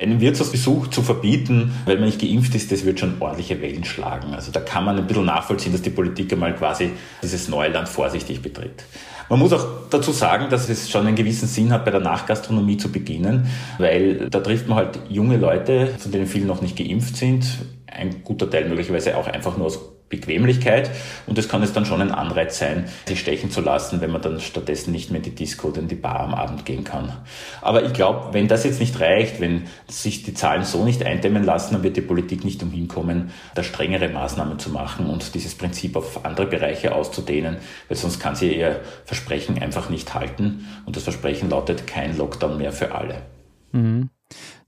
Einen 0.00 0.20
Wirtshausbesuch 0.20 0.86
zu 0.88 1.02
verbieten, 1.02 1.72
weil 1.84 1.96
man 1.96 2.06
nicht 2.06 2.20
geimpft 2.20 2.54
ist, 2.54 2.72
das 2.72 2.84
wird 2.84 3.00
schon 3.00 3.16
ordentliche 3.20 3.60
Wellen 3.60 3.84
schlagen. 3.84 4.34
Also 4.34 4.52
da 4.52 4.60
kann 4.60 4.84
man 4.84 4.96
ein 4.96 5.06
bisschen 5.06 5.26
nachvollziehen, 5.26 5.72
dass 5.72 5.82
die 5.82 5.90
Politik 5.90 6.32
einmal 6.32 6.54
quasi 6.54 6.92
dieses 7.22 7.48
neue 7.48 7.70
Land 7.70 7.88
vorsichtig 7.88 8.40
betritt. 8.40 8.84
Man 9.30 9.38
muss 9.38 9.52
auch 9.52 9.64
dazu 9.90 10.10
sagen, 10.10 10.46
dass 10.50 10.68
es 10.68 10.90
schon 10.90 11.06
einen 11.06 11.14
gewissen 11.14 11.46
Sinn 11.46 11.72
hat, 11.72 11.84
bei 11.84 11.92
der 11.92 12.00
Nachgastronomie 12.00 12.78
zu 12.78 12.90
beginnen, 12.90 13.46
weil 13.78 14.28
da 14.28 14.40
trifft 14.40 14.66
man 14.66 14.78
halt 14.78 14.98
junge 15.08 15.36
Leute, 15.36 15.86
von 15.98 16.10
denen 16.10 16.26
viele 16.26 16.46
noch 16.46 16.62
nicht 16.62 16.76
geimpft 16.76 17.16
sind, 17.16 17.46
ein 17.90 18.22
guter 18.24 18.48
Teil 18.50 18.68
möglicherweise 18.68 19.16
auch 19.16 19.26
einfach 19.26 19.56
nur 19.56 19.66
aus 19.66 19.78
Bequemlichkeit 20.10 20.90
und 21.26 21.38
es 21.38 21.48
kann 21.48 21.62
es 21.62 21.72
dann 21.72 21.86
schon 21.86 22.02
ein 22.02 22.10
Anreiz 22.10 22.58
sein, 22.58 22.88
sich 23.06 23.20
stechen 23.20 23.50
zu 23.50 23.60
lassen, 23.60 24.00
wenn 24.00 24.10
man 24.10 24.20
dann 24.20 24.40
stattdessen 24.40 24.90
nicht 24.90 25.10
mehr 25.10 25.18
in 25.18 25.22
die 25.22 25.34
Disco 25.34 25.68
oder 25.68 25.80
in 25.80 25.88
die 25.88 25.94
Bar 25.94 26.20
am 26.20 26.34
Abend 26.34 26.66
gehen 26.66 26.84
kann. 26.84 27.16
Aber 27.62 27.84
ich 27.84 27.92
glaube, 27.92 28.34
wenn 28.34 28.48
das 28.48 28.64
jetzt 28.64 28.80
nicht 28.80 28.98
reicht, 29.00 29.40
wenn 29.40 29.68
sich 29.88 30.24
die 30.24 30.34
Zahlen 30.34 30.64
so 30.64 30.84
nicht 30.84 31.04
eindämmen 31.04 31.44
lassen, 31.44 31.74
dann 31.74 31.84
wird 31.84 31.96
die 31.96 32.02
Politik 32.02 32.44
nicht 32.44 32.62
umhin 32.62 32.88
kommen, 32.88 33.30
da 33.54 33.62
strengere 33.62 34.08
Maßnahmen 34.08 34.58
zu 34.58 34.70
machen 34.70 35.06
und 35.06 35.34
dieses 35.34 35.54
Prinzip 35.54 35.96
auf 35.96 36.24
andere 36.24 36.46
Bereiche 36.46 36.92
auszudehnen, 36.92 37.58
weil 37.88 37.96
sonst 37.96 38.18
kann 38.18 38.34
sie 38.34 38.52
ihr 38.52 38.80
Versprechen 39.04 39.62
einfach 39.62 39.90
nicht 39.90 40.12
halten 40.12 40.66
und 40.86 40.96
das 40.96 41.04
Versprechen 41.04 41.50
lautet 41.50 41.86
kein 41.86 42.18
Lockdown 42.18 42.58
mehr 42.58 42.72
für 42.72 42.92
alle. 42.92 43.22
Mhm. 43.70 44.10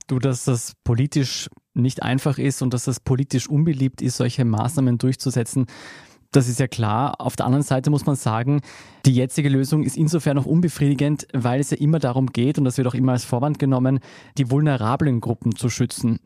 Du, 0.07 0.19
dass 0.19 0.45
das 0.45 0.73
politisch 0.83 1.49
nicht 1.73 2.03
einfach 2.03 2.37
ist 2.37 2.61
und 2.61 2.73
dass 2.73 2.87
es 2.87 2.99
politisch 2.99 3.49
unbeliebt 3.49 4.01
ist, 4.01 4.17
solche 4.17 4.45
Maßnahmen 4.45 4.97
durchzusetzen. 4.97 5.65
Das 6.31 6.49
ist 6.49 6.59
ja 6.59 6.67
klar. 6.67 7.21
Auf 7.21 7.35
der 7.35 7.45
anderen 7.45 7.63
Seite 7.63 7.89
muss 7.91 8.05
man 8.05 8.15
sagen, 8.15 8.61
die 9.05 9.13
jetzige 9.13 9.49
Lösung 9.49 9.83
ist 9.83 9.95
insofern 9.95 10.35
noch 10.35 10.47
unbefriedigend, 10.47 11.27
weil 11.33 11.59
es 11.59 11.69
ja 11.69 11.77
immer 11.77 11.99
darum 11.99 12.27
geht, 12.27 12.57
und 12.57 12.65
das 12.65 12.77
wird 12.77 12.87
auch 12.87 12.95
immer 12.95 13.11
als 13.11 13.23
Vorwand 13.23 13.59
genommen, 13.59 13.99
die 14.37 14.49
vulnerablen 14.49 15.21
Gruppen 15.21 15.55
zu 15.55 15.69
schützen. 15.69 16.19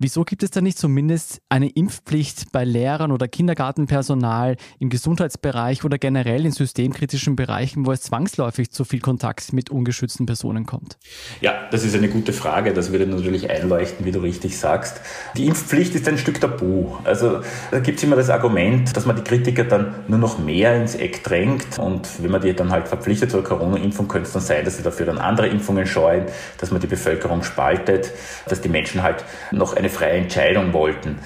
Wieso 0.00 0.22
gibt 0.22 0.44
es 0.44 0.52
da 0.52 0.60
nicht 0.60 0.78
zumindest 0.78 1.42
eine 1.48 1.68
Impfpflicht 1.70 2.52
bei 2.52 2.64
Lehrern 2.64 3.10
oder 3.10 3.26
Kindergartenpersonal 3.26 4.54
im 4.78 4.90
Gesundheitsbereich 4.90 5.82
oder 5.82 5.98
generell 5.98 6.46
in 6.46 6.52
systemkritischen 6.52 7.34
Bereichen, 7.34 7.84
wo 7.84 7.90
es 7.90 8.02
zwangsläufig 8.02 8.70
zu 8.70 8.84
viel 8.84 9.00
Kontakt 9.00 9.52
mit 9.52 9.70
ungeschützten 9.70 10.24
Personen 10.24 10.66
kommt? 10.66 10.98
Ja, 11.40 11.68
das 11.72 11.84
ist 11.84 11.96
eine 11.96 12.08
gute 12.08 12.32
Frage. 12.32 12.72
Das 12.74 12.92
würde 12.92 13.08
natürlich 13.08 13.50
einleuchten, 13.50 14.06
wie 14.06 14.12
du 14.12 14.20
richtig 14.20 14.56
sagst. 14.56 15.00
Die 15.36 15.46
Impfpflicht 15.46 15.96
ist 15.96 16.06
ein 16.06 16.16
Stück 16.16 16.40
Tabu. 16.40 16.94
Also 17.02 17.40
da 17.72 17.80
gibt 17.80 17.98
es 17.98 18.04
immer 18.04 18.14
das 18.14 18.30
Argument, 18.30 18.96
dass 18.96 19.04
man 19.04 19.16
die 19.16 19.22
Kritiker 19.22 19.64
dann 19.64 20.04
nur 20.06 20.20
noch 20.20 20.38
mehr 20.38 20.76
ins 20.80 20.94
Eck 20.94 21.24
drängt. 21.24 21.76
Und 21.76 22.22
wenn 22.22 22.30
man 22.30 22.40
die 22.40 22.54
dann 22.54 22.70
halt 22.70 22.86
verpflichtet 22.86 23.32
zur 23.32 23.42
Corona-Impfung, 23.42 24.06
könnte 24.06 24.28
es 24.28 24.32
dann 24.32 24.42
sein, 24.42 24.64
dass 24.64 24.76
sie 24.76 24.84
dafür 24.84 25.06
dann 25.06 25.18
andere 25.18 25.48
Impfungen 25.48 25.86
scheuen, 25.86 26.26
dass 26.58 26.70
man 26.70 26.80
die 26.80 26.86
Bevölkerung 26.86 27.42
spaltet, 27.42 28.12
dass 28.46 28.60
die 28.60 28.68
Menschen 28.68 29.02
halt 29.02 29.24
noch 29.50 29.74
eine 29.74 29.87
eine 29.88 29.96
freie 29.96 30.18
Entscheidung 30.18 30.72
wollten. 30.72 31.18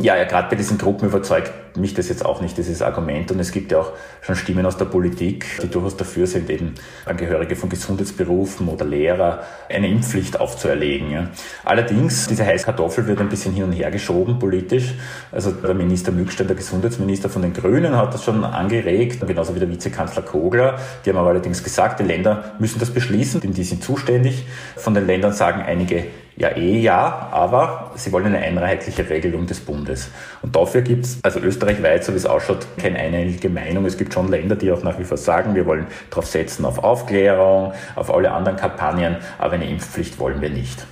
Ja, 0.00 0.16
ja 0.16 0.24
gerade 0.24 0.48
bei 0.48 0.56
diesen 0.56 0.78
Gruppen 0.78 1.08
überzeugt 1.08 1.52
mich 1.76 1.94
das 1.94 2.08
jetzt 2.08 2.24
auch 2.24 2.40
nicht, 2.40 2.56
dieses 2.56 2.82
Argument. 2.82 3.30
Und 3.30 3.38
es 3.38 3.52
gibt 3.52 3.70
ja 3.70 3.78
auch 3.78 3.92
schon 4.22 4.34
Stimmen 4.34 4.66
aus 4.66 4.76
der 4.76 4.86
Politik, 4.86 5.46
die 5.62 5.68
durchaus 5.68 5.96
dafür 5.96 6.26
sind, 6.26 6.48
eben 6.50 6.74
Angehörige 7.04 7.54
von 7.54 7.68
Gesundheitsberufen 7.68 8.66
oder 8.68 8.84
Lehrer 8.84 9.42
eine 9.68 9.88
Impfpflicht 9.88 10.40
aufzuerlegen. 10.40 11.10
Ja. 11.10 11.28
Allerdings, 11.64 12.26
diese 12.26 12.44
heiße 12.44 12.64
Kartoffel 12.64 13.06
wird 13.06 13.20
ein 13.20 13.28
bisschen 13.28 13.52
hin 13.52 13.64
und 13.64 13.72
her 13.72 13.90
geschoben 13.90 14.38
politisch. 14.38 14.94
Also 15.30 15.52
der 15.52 15.74
Minister 15.74 16.12
Mückstein, 16.12 16.46
der 16.46 16.56
Gesundheitsminister 16.56 17.28
von 17.28 17.42
den 17.42 17.52
Grünen, 17.52 17.96
hat 17.96 18.14
das 18.14 18.24
schon 18.24 18.42
angeregt, 18.42 19.24
genauso 19.26 19.54
wie 19.54 19.60
der 19.60 19.70
Vizekanzler 19.70 20.22
Kogler. 20.22 20.78
Die 21.04 21.10
haben 21.10 21.18
aber 21.18 21.28
allerdings 21.28 21.62
gesagt, 21.62 22.00
die 22.00 22.04
Länder 22.04 22.56
müssen 22.58 22.80
das 22.80 22.90
beschließen, 22.90 23.40
denn 23.40 23.52
die 23.52 23.64
sind 23.64 23.84
zuständig. 23.84 24.46
Von 24.76 24.94
den 24.94 25.06
Ländern 25.06 25.32
sagen 25.32 25.62
einige, 25.62 26.04
ja, 26.36 26.54
eh 26.54 26.80
ja, 26.80 27.28
aber 27.30 27.92
sie 27.94 28.12
wollen 28.12 28.26
eine 28.26 28.38
einheitliche 28.38 29.08
Regelung 29.08 29.46
des 29.46 29.60
Bundes. 29.60 30.10
Und 30.42 30.54
dafür 30.54 30.82
gibt 30.82 31.06
es, 31.06 31.18
also 31.22 31.40
österreichweit, 31.40 32.04
so 32.04 32.12
wie 32.12 32.16
es 32.16 32.26
ausschaut, 32.26 32.66
keine 32.76 32.98
einheitliche 32.98 33.48
Meinung. 33.48 33.86
Es 33.86 33.96
gibt 33.96 34.12
schon 34.12 34.28
Länder, 34.28 34.54
die 34.54 34.70
auch 34.70 34.82
nach 34.82 34.98
wie 34.98 35.04
vor 35.04 35.16
sagen, 35.16 35.54
wir 35.54 35.64
wollen 35.64 35.86
darauf 36.10 36.26
setzen, 36.26 36.64
auf 36.66 36.78
Aufklärung, 36.84 37.72
auf 37.94 38.12
alle 38.12 38.30
anderen 38.30 38.58
Kampagnen, 38.58 39.16
aber 39.38 39.54
eine 39.54 39.68
Impfpflicht 39.68 40.18
wollen 40.18 40.40
wir 40.42 40.50
nicht. 40.50 40.86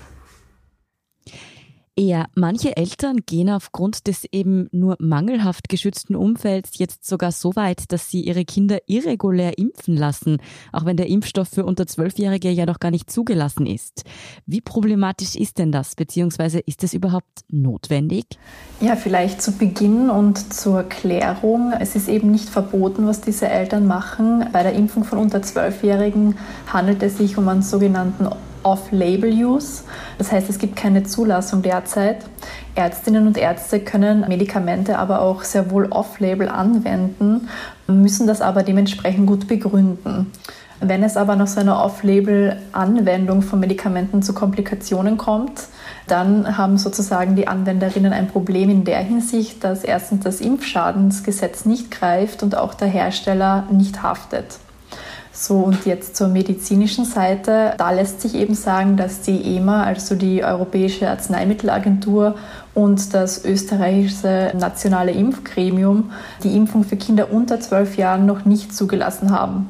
Ja, 1.96 2.26
manche 2.34 2.76
Eltern 2.76 3.18
gehen 3.24 3.48
aufgrund 3.48 4.08
des 4.08 4.24
eben 4.32 4.68
nur 4.72 4.96
mangelhaft 4.98 5.68
geschützten 5.68 6.16
Umfelds 6.16 6.76
jetzt 6.76 7.06
sogar 7.06 7.30
so 7.30 7.54
weit, 7.54 7.92
dass 7.92 8.10
sie 8.10 8.20
ihre 8.22 8.44
Kinder 8.44 8.78
irregulär 8.86 9.58
impfen 9.58 9.96
lassen, 9.96 10.38
auch 10.72 10.86
wenn 10.86 10.96
der 10.96 11.06
Impfstoff 11.06 11.50
für 11.50 11.64
unter 11.64 11.86
Zwölfjährige 11.86 12.50
ja 12.50 12.66
noch 12.66 12.80
gar 12.80 12.90
nicht 12.90 13.12
zugelassen 13.12 13.64
ist. 13.66 14.02
Wie 14.44 14.60
problematisch 14.60 15.36
ist 15.36 15.58
denn 15.58 15.70
das, 15.70 15.94
beziehungsweise 15.94 16.58
ist 16.58 16.82
es 16.82 16.94
überhaupt 16.94 17.44
notwendig? 17.48 18.26
Ja, 18.80 18.96
vielleicht 18.96 19.40
zu 19.40 19.52
Beginn 19.52 20.10
und 20.10 20.52
zur 20.52 20.82
Klärung. 20.82 21.72
Es 21.78 21.94
ist 21.94 22.08
eben 22.08 22.32
nicht 22.32 22.48
verboten, 22.48 23.06
was 23.06 23.20
diese 23.20 23.46
Eltern 23.46 23.86
machen. 23.86 24.44
Bei 24.52 24.64
der 24.64 24.72
Impfung 24.72 25.04
von 25.04 25.18
unter 25.18 25.42
Zwölfjährigen 25.42 26.36
handelt 26.66 27.04
es 27.04 27.18
sich 27.18 27.38
um 27.38 27.46
einen 27.48 27.62
sogenannten 27.62 28.26
Off-Label-Use. 28.64 29.84
Das 30.18 30.32
heißt, 30.32 30.50
es 30.50 30.58
gibt 30.58 30.76
keine 30.76 31.04
Zulassung 31.04 31.62
derzeit. 31.62 32.18
Ärztinnen 32.74 33.26
und 33.26 33.38
Ärzte 33.38 33.80
können 33.80 34.24
Medikamente 34.28 34.98
aber 34.98 35.20
auch 35.20 35.44
sehr 35.44 35.70
wohl 35.70 35.86
off-label 35.90 36.48
anwenden, 36.48 37.48
müssen 37.86 38.26
das 38.26 38.40
aber 38.40 38.62
dementsprechend 38.62 39.26
gut 39.26 39.46
begründen. 39.46 40.32
Wenn 40.80 41.02
es 41.02 41.16
aber 41.16 41.36
nach 41.36 41.46
so 41.46 41.60
einer 41.60 41.82
Off-Label-Anwendung 41.82 43.42
von 43.42 43.60
Medikamenten 43.60 44.22
zu 44.22 44.34
Komplikationen 44.34 45.16
kommt, 45.16 45.68
dann 46.08 46.58
haben 46.58 46.78
sozusagen 46.78 47.36
die 47.36 47.48
Anwenderinnen 47.48 48.12
ein 48.12 48.28
Problem 48.28 48.68
in 48.68 48.84
der 48.84 48.98
Hinsicht, 48.98 49.62
dass 49.62 49.84
erstens 49.84 50.24
das 50.24 50.40
Impfschadensgesetz 50.40 51.64
nicht 51.64 51.90
greift 51.90 52.42
und 52.42 52.56
auch 52.56 52.74
der 52.74 52.88
Hersteller 52.88 53.66
nicht 53.70 54.02
haftet. 54.02 54.58
So, 55.36 55.56
und 55.56 55.84
jetzt 55.84 56.14
zur 56.14 56.28
medizinischen 56.28 57.04
Seite. 57.04 57.74
Da 57.76 57.90
lässt 57.90 58.20
sich 58.20 58.36
eben 58.36 58.54
sagen, 58.54 58.96
dass 58.96 59.20
die 59.20 59.56
EMA, 59.56 59.82
also 59.82 60.14
die 60.14 60.44
Europäische 60.44 61.10
Arzneimittelagentur 61.10 62.36
und 62.72 63.12
das 63.12 63.44
österreichische 63.44 64.52
nationale 64.56 65.10
Impfgremium, 65.10 66.12
die 66.44 66.56
Impfung 66.56 66.84
für 66.84 66.96
Kinder 66.96 67.32
unter 67.32 67.58
zwölf 67.58 67.96
Jahren 67.96 68.26
noch 68.26 68.44
nicht 68.44 68.72
zugelassen 68.74 69.32
haben. 69.32 69.68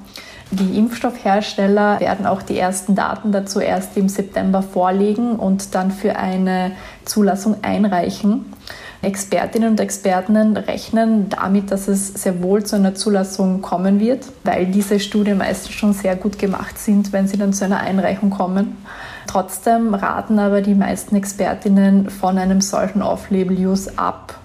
Die 0.50 0.78
Impfstoffhersteller 0.78 1.98
werden 1.98 2.26
auch 2.26 2.42
die 2.42 2.58
ersten 2.58 2.94
Daten 2.94 3.32
dazu 3.32 3.58
erst 3.58 3.96
im 3.96 4.10
September 4.10 4.62
vorlegen 4.62 5.36
und 5.36 5.74
dann 5.74 5.90
für 5.90 6.16
eine 6.16 6.72
Zulassung 7.06 7.56
einreichen. 7.62 8.44
Expertinnen 9.04 9.70
und 9.70 9.80
Experten 9.80 10.56
rechnen 10.56 11.28
damit, 11.28 11.70
dass 11.70 11.88
es 11.88 12.08
sehr 12.08 12.42
wohl 12.42 12.64
zu 12.64 12.76
einer 12.76 12.94
Zulassung 12.94 13.62
kommen 13.62 14.00
wird, 14.00 14.24
weil 14.42 14.66
diese 14.66 14.98
Studien 15.00 15.38
meistens 15.38 15.72
schon 15.72 15.92
sehr 15.92 16.16
gut 16.16 16.38
gemacht 16.38 16.78
sind, 16.78 17.12
wenn 17.12 17.28
sie 17.28 17.36
dann 17.36 17.52
zu 17.52 17.64
einer 17.64 17.80
Einreichung 17.80 18.30
kommen. 18.30 18.76
Trotzdem 19.26 19.94
raten 19.94 20.38
aber 20.38 20.60
die 20.60 20.74
meisten 20.74 21.16
Expertinnen 21.16 22.10
von 22.10 22.38
einem 22.38 22.60
solchen 22.60 23.02
Off-Label-Use 23.02 23.92
ab. 23.96 24.38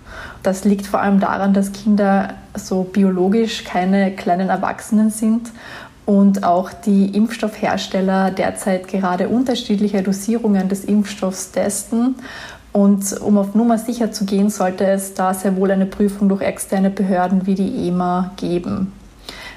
Das 0.43 0.63
liegt 0.63 0.85
vor 0.85 1.01
allem 1.01 1.19
daran, 1.19 1.53
dass 1.53 1.71
Kinder 1.71 2.35
so 2.55 2.83
biologisch 2.83 3.63
keine 3.65 4.11
kleinen 4.11 4.49
Erwachsenen 4.49 5.09
sind 5.09 5.51
und 6.05 6.43
auch 6.43 6.71
die 6.73 7.15
Impfstoffhersteller 7.15 8.31
derzeit 8.31 8.87
gerade 8.87 9.29
unterschiedliche 9.29 10.01
Dosierungen 10.01 10.69
des 10.69 10.85
Impfstoffs 10.85 11.51
testen 11.51 12.15
und 12.71 13.19
um 13.21 13.37
auf 13.37 13.55
Nummer 13.55 13.77
sicher 13.77 14.11
zu 14.11 14.25
gehen, 14.25 14.49
sollte 14.49 14.85
es 14.85 15.13
da 15.13 15.33
sehr 15.33 15.55
wohl 15.55 15.71
eine 15.71 15.85
Prüfung 15.85 16.29
durch 16.29 16.41
externe 16.41 16.89
Behörden 16.89 17.45
wie 17.45 17.55
die 17.55 17.87
EMA 17.87 18.31
geben. 18.37 18.93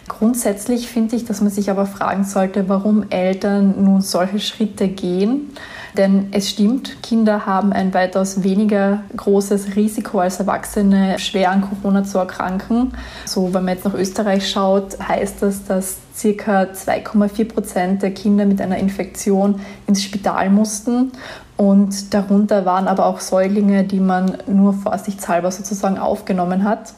Grundsätzlich 0.09 0.88
finde 0.88 1.16
ich, 1.16 1.25
dass 1.25 1.40
man 1.40 1.50
sich 1.50 1.71
aber 1.71 1.87
fragen 1.87 2.25
sollte, 2.25 2.69
warum 2.69 3.11
Eltern 3.11 3.85
nun 3.85 4.00
solche 4.00 4.40
Schritte 4.40 4.88
gehen. 4.88 5.52
Denn 5.97 6.28
es 6.33 6.49
stimmt, 6.49 7.02
Kinder 7.02 7.45
haben 7.45 7.73
ein 7.73 7.92
weitaus 7.92 8.42
weniger 8.42 9.02
großes 9.14 9.76
Risiko 9.76 10.21
als 10.21 10.40
Erwachsene, 10.40 11.19
schwer 11.19 11.50
an 11.50 11.62
Corona 11.62 12.02
zu 12.02 12.19
erkranken. 12.19 12.92
So, 13.26 13.52
wenn 13.52 13.64
man 13.64 13.75
jetzt 13.75 13.85
nach 13.85 13.95
Österreich 13.95 14.49
schaut, 14.49 14.99
heißt 15.07 15.42
das, 15.42 15.64
dass 15.64 15.99
circa 16.14 16.62
2,4 16.62 17.45
Prozent 17.45 18.02
der 18.02 18.12
Kinder 18.12 18.47
mit 18.47 18.61
einer 18.61 18.78
Infektion 18.78 19.61
ins 19.87 20.02
Spital 20.02 20.49
mussten. 20.49 21.12
Und 21.56 22.14
darunter 22.14 22.64
waren 22.64 22.88
aber 22.88 23.06
auch 23.06 23.21
Säuglinge, 23.21 23.85
die 23.85 24.00
man 24.00 24.38
nur 24.47 24.73
vorsichtshalber 24.73 25.50
sozusagen 25.50 25.99
aufgenommen 25.99 26.64
hat. 26.64 26.94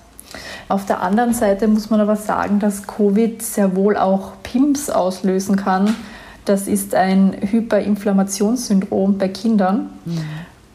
Auf 0.68 0.86
der 0.86 1.02
anderen 1.02 1.34
Seite 1.34 1.68
muss 1.68 1.90
man 1.90 2.00
aber 2.00 2.16
sagen, 2.16 2.58
dass 2.58 2.86
Covid 2.86 3.42
sehr 3.42 3.76
wohl 3.76 3.96
auch 3.96 4.32
PIMS 4.42 4.90
auslösen 4.90 5.56
kann. 5.56 5.94
Das 6.44 6.66
ist 6.66 6.94
ein 6.94 7.36
Hyperinflammationssyndrom 7.40 9.18
bei 9.18 9.28
Kindern. 9.28 9.90
Mhm. 10.04 10.20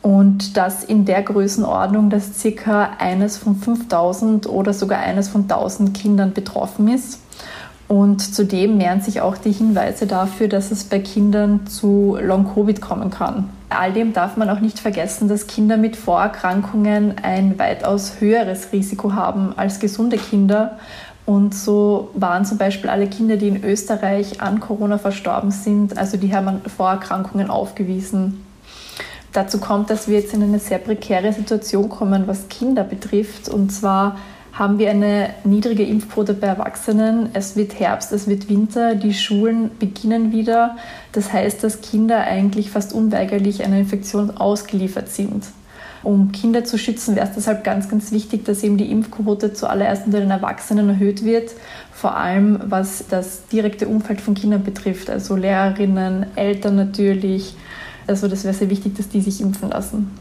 Und 0.02 0.56
das 0.56 0.84
in 0.84 1.06
der 1.06 1.22
Größenordnung, 1.24 2.10
dass 2.10 2.40
circa 2.40 2.92
eines 3.00 3.38
von 3.38 3.58
5000 3.58 4.48
oder 4.48 4.74
sogar 4.74 5.00
eines 5.00 5.28
von 5.28 5.42
1000 5.42 5.94
Kindern 5.94 6.34
betroffen 6.34 6.88
ist. 6.88 7.20
Und 7.90 8.22
zudem 8.22 8.78
mehren 8.78 9.02
sich 9.02 9.20
auch 9.22 9.36
die 9.36 9.52
Hinweise 9.52 10.08
dafür, 10.08 10.48
dass 10.48 10.72
es 10.72 10.84
bei 10.84 11.00
Kindern 11.00 11.68
zu 11.68 12.18
Long-Covid 12.22 12.82
kommen 12.82 13.10
kann. 13.10 13.50
All 13.70 13.94
dem 13.94 14.14
darf 14.14 14.36
man 14.36 14.50
auch 14.50 14.60
nicht 14.60 14.80
vergessen, 14.80 15.28
dass 15.28 15.46
Kinder 15.46 15.78
mit 15.78 15.96
Vorerkrankungen 15.96 17.16
ein 17.22 17.60
weitaus 17.60 18.20
höheres 18.20 18.72
Risiko 18.72 19.14
haben 19.14 19.54
als 19.58 19.80
gesunde 19.80 20.18
Kinder. 20.18 20.80
Und 21.28 21.54
so 21.54 22.10
waren 22.16 22.46
zum 22.46 22.58
Beispiel 22.58 22.90
alle 22.90 23.08
Kinder, 23.08 23.38
die 23.38 23.50
in 23.50 23.64
Österreich 23.64 24.42
an 24.42 24.60
Corona 24.60 24.98
verstorben 24.98 25.52
sind, 25.52 25.96
also 25.96 26.18
die 26.18 26.34
haben 26.34 26.62
Vorerkrankungen 26.66 27.52
aufgewiesen. 27.52 28.44
Dazu 29.32 29.60
kommt, 29.60 29.92
dass 29.92 30.08
wir 30.08 30.20
jetzt 30.20 30.34
in 30.34 30.42
eine 30.42 30.58
sehr 30.58 30.80
prekäre 30.80 31.32
Situation 31.32 31.88
kommen, 31.88 32.28
was 32.28 32.50
Kinder 32.50 32.84
betrifft. 32.84 33.48
Und 33.48 33.72
zwar 33.72 34.18
haben 34.60 34.78
wir 34.78 34.90
eine 34.90 35.30
niedrige 35.46 35.84
Impfquote 35.84 36.34
bei 36.34 36.48
Erwachsenen. 36.48 37.30
Es 37.32 37.56
wird 37.56 37.80
Herbst, 37.80 38.12
es 38.12 38.28
wird 38.28 38.50
Winter, 38.50 38.94
die 38.94 39.14
Schulen 39.14 39.72
beginnen 39.80 40.34
wieder. 40.34 40.76
Das 41.14 41.32
heißt, 41.32 41.64
dass 41.64 41.80
Kinder 41.80 42.20
eigentlich 42.20 42.70
fast 42.70 42.92
unweigerlich 42.92 43.64
einer 43.64 43.78
Infektion 43.78 44.32
ausgeliefert 44.36 45.08
sind. 45.08 45.46
Um 46.04 46.34
Kinder 46.34 46.66
zu 46.66 46.78
schützen, 46.78 47.16
wäre 47.16 47.28
es 47.28 47.36
deshalb 47.36 47.64
ganz, 47.64 47.88
ganz 47.88 48.12
wichtig, 48.12 48.44
dass 48.44 48.62
eben 48.62 48.76
die 48.76 48.92
Impfquote 48.92 49.54
zuallererst 49.54 50.06
unter 50.08 50.20
den 50.20 50.32
Erwachsenen 50.32 50.90
erhöht 50.90 51.24
wird, 51.24 51.52
vor 51.94 52.18
allem 52.18 52.60
was 52.66 53.06
das 53.10 53.48
direkte 53.48 53.88
Umfeld 53.88 54.20
von 54.20 54.34
Kindern 54.34 54.64
betrifft, 54.64 55.10
also 55.10 55.38
Lehrerinnen, 55.38 56.26
Eltern 56.36 56.76
natürlich. 56.76 57.56
Also 58.08 58.28
das 58.28 58.44
wäre 58.44 58.54
sehr 58.54 58.70
wichtig, 58.70 58.96
dass 58.96 59.08
die 59.08 59.22
sich 59.22 59.40
impfen 59.40 59.70
lassen. 59.70 60.12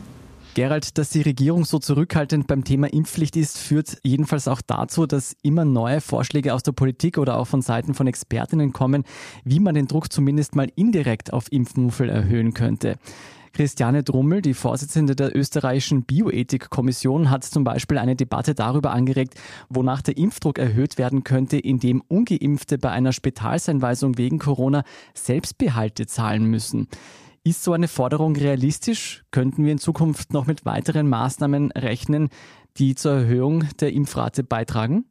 Gerald, 0.58 0.98
dass 0.98 1.10
die 1.10 1.22
Regierung 1.22 1.64
so 1.64 1.78
zurückhaltend 1.78 2.48
beim 2.48 2.64
Thema 2.64 2.92
Impfpflicht 2.92 3.36
ist, 3.36 3.58
führt 3.58 3.98
jedenfalls 4.02 4.48
auch 4.48 4.60
dazu, 4.60 5.06
dass 5.06 5.36
immer 5.44 5.64
neue 5.64 6.00
Vorschläge 6.00 6.52
aus 6.52 6.64
der 6.64 6.72
Politik 6.72 7.16
oder 7.16 7.38
auch 7.38 7.44
von 7.44 7.62
Seiten 7.62 7.94
von 7.94 8.08
Expertinnen 8.08 8.72
kommen, 8.72 9.04
wie 9.44 9.60
man 9.60 9.76
den 9.76 9.86
Druck 9.86 10.12
zumindest 10.12 10.56
mal 10.56 10.66
indirekt 10.74 11.32
auf 11.32 11.44
Impfmuffel 11.52 12.08
erhöhen 12.08 12.54
könnte. 12.54 12.96
Christiane 13.52 14.02
Drummel, 14.02 14.42
die 14.42 14.52
Vorsitzende 14.52 15.14
der 15.14 15.36
österreichischen 15.36 16.02
Bioethikkommission, 16.02 17.30
hat 17.30 17.44
zum 17.44 17.62
Beispiel 17.62 17.98
eine 17.98 18.16
Debatte 18.16 18.56
darüber 18.56 18.90
angeregt, 18.90 19.34
wonach 19.68 20.02
der 20.02 20.16
Impfdruck 20.16 20.58
erhöht 20.58 20.98
werden 20.98 21.22
könnte, 21.22 21.56
indem 21.56 22.02
ungeimpfte 22.08 22.78
bei 22.78 22.90
einer 22.90 23.12
Spitalseinweisung 23.12 24.18
wegen 24.18 24.40
Corona 24.40 24.82
Selbstbehalte 25.14 26.06
zahlen 26.06 26.46
müssen. 26.46 26.88
Ist 27.48 27.64
so 27.64 27.72
eine 27.72 27.88
Forderung 27.88 28.36
realistisch? 28.36 29.24
Könnten 29.30 29.64
wir 29.64 29.72
in 29.72 29.78
Zukunft 29.78 30.34
noch 30.34 30.46
mit 30.46 30.66
weiteren 30.66 31.08
Maßnahmen 31.08 31.72
rechnen, 31.72 32.28
die 32.76 32.94
zur 32.94 33.12
Erhöhung 33.12 33.64
der 33.80 33.94
Impfrate 33.94 34.44
beitragen? 34.44 35.06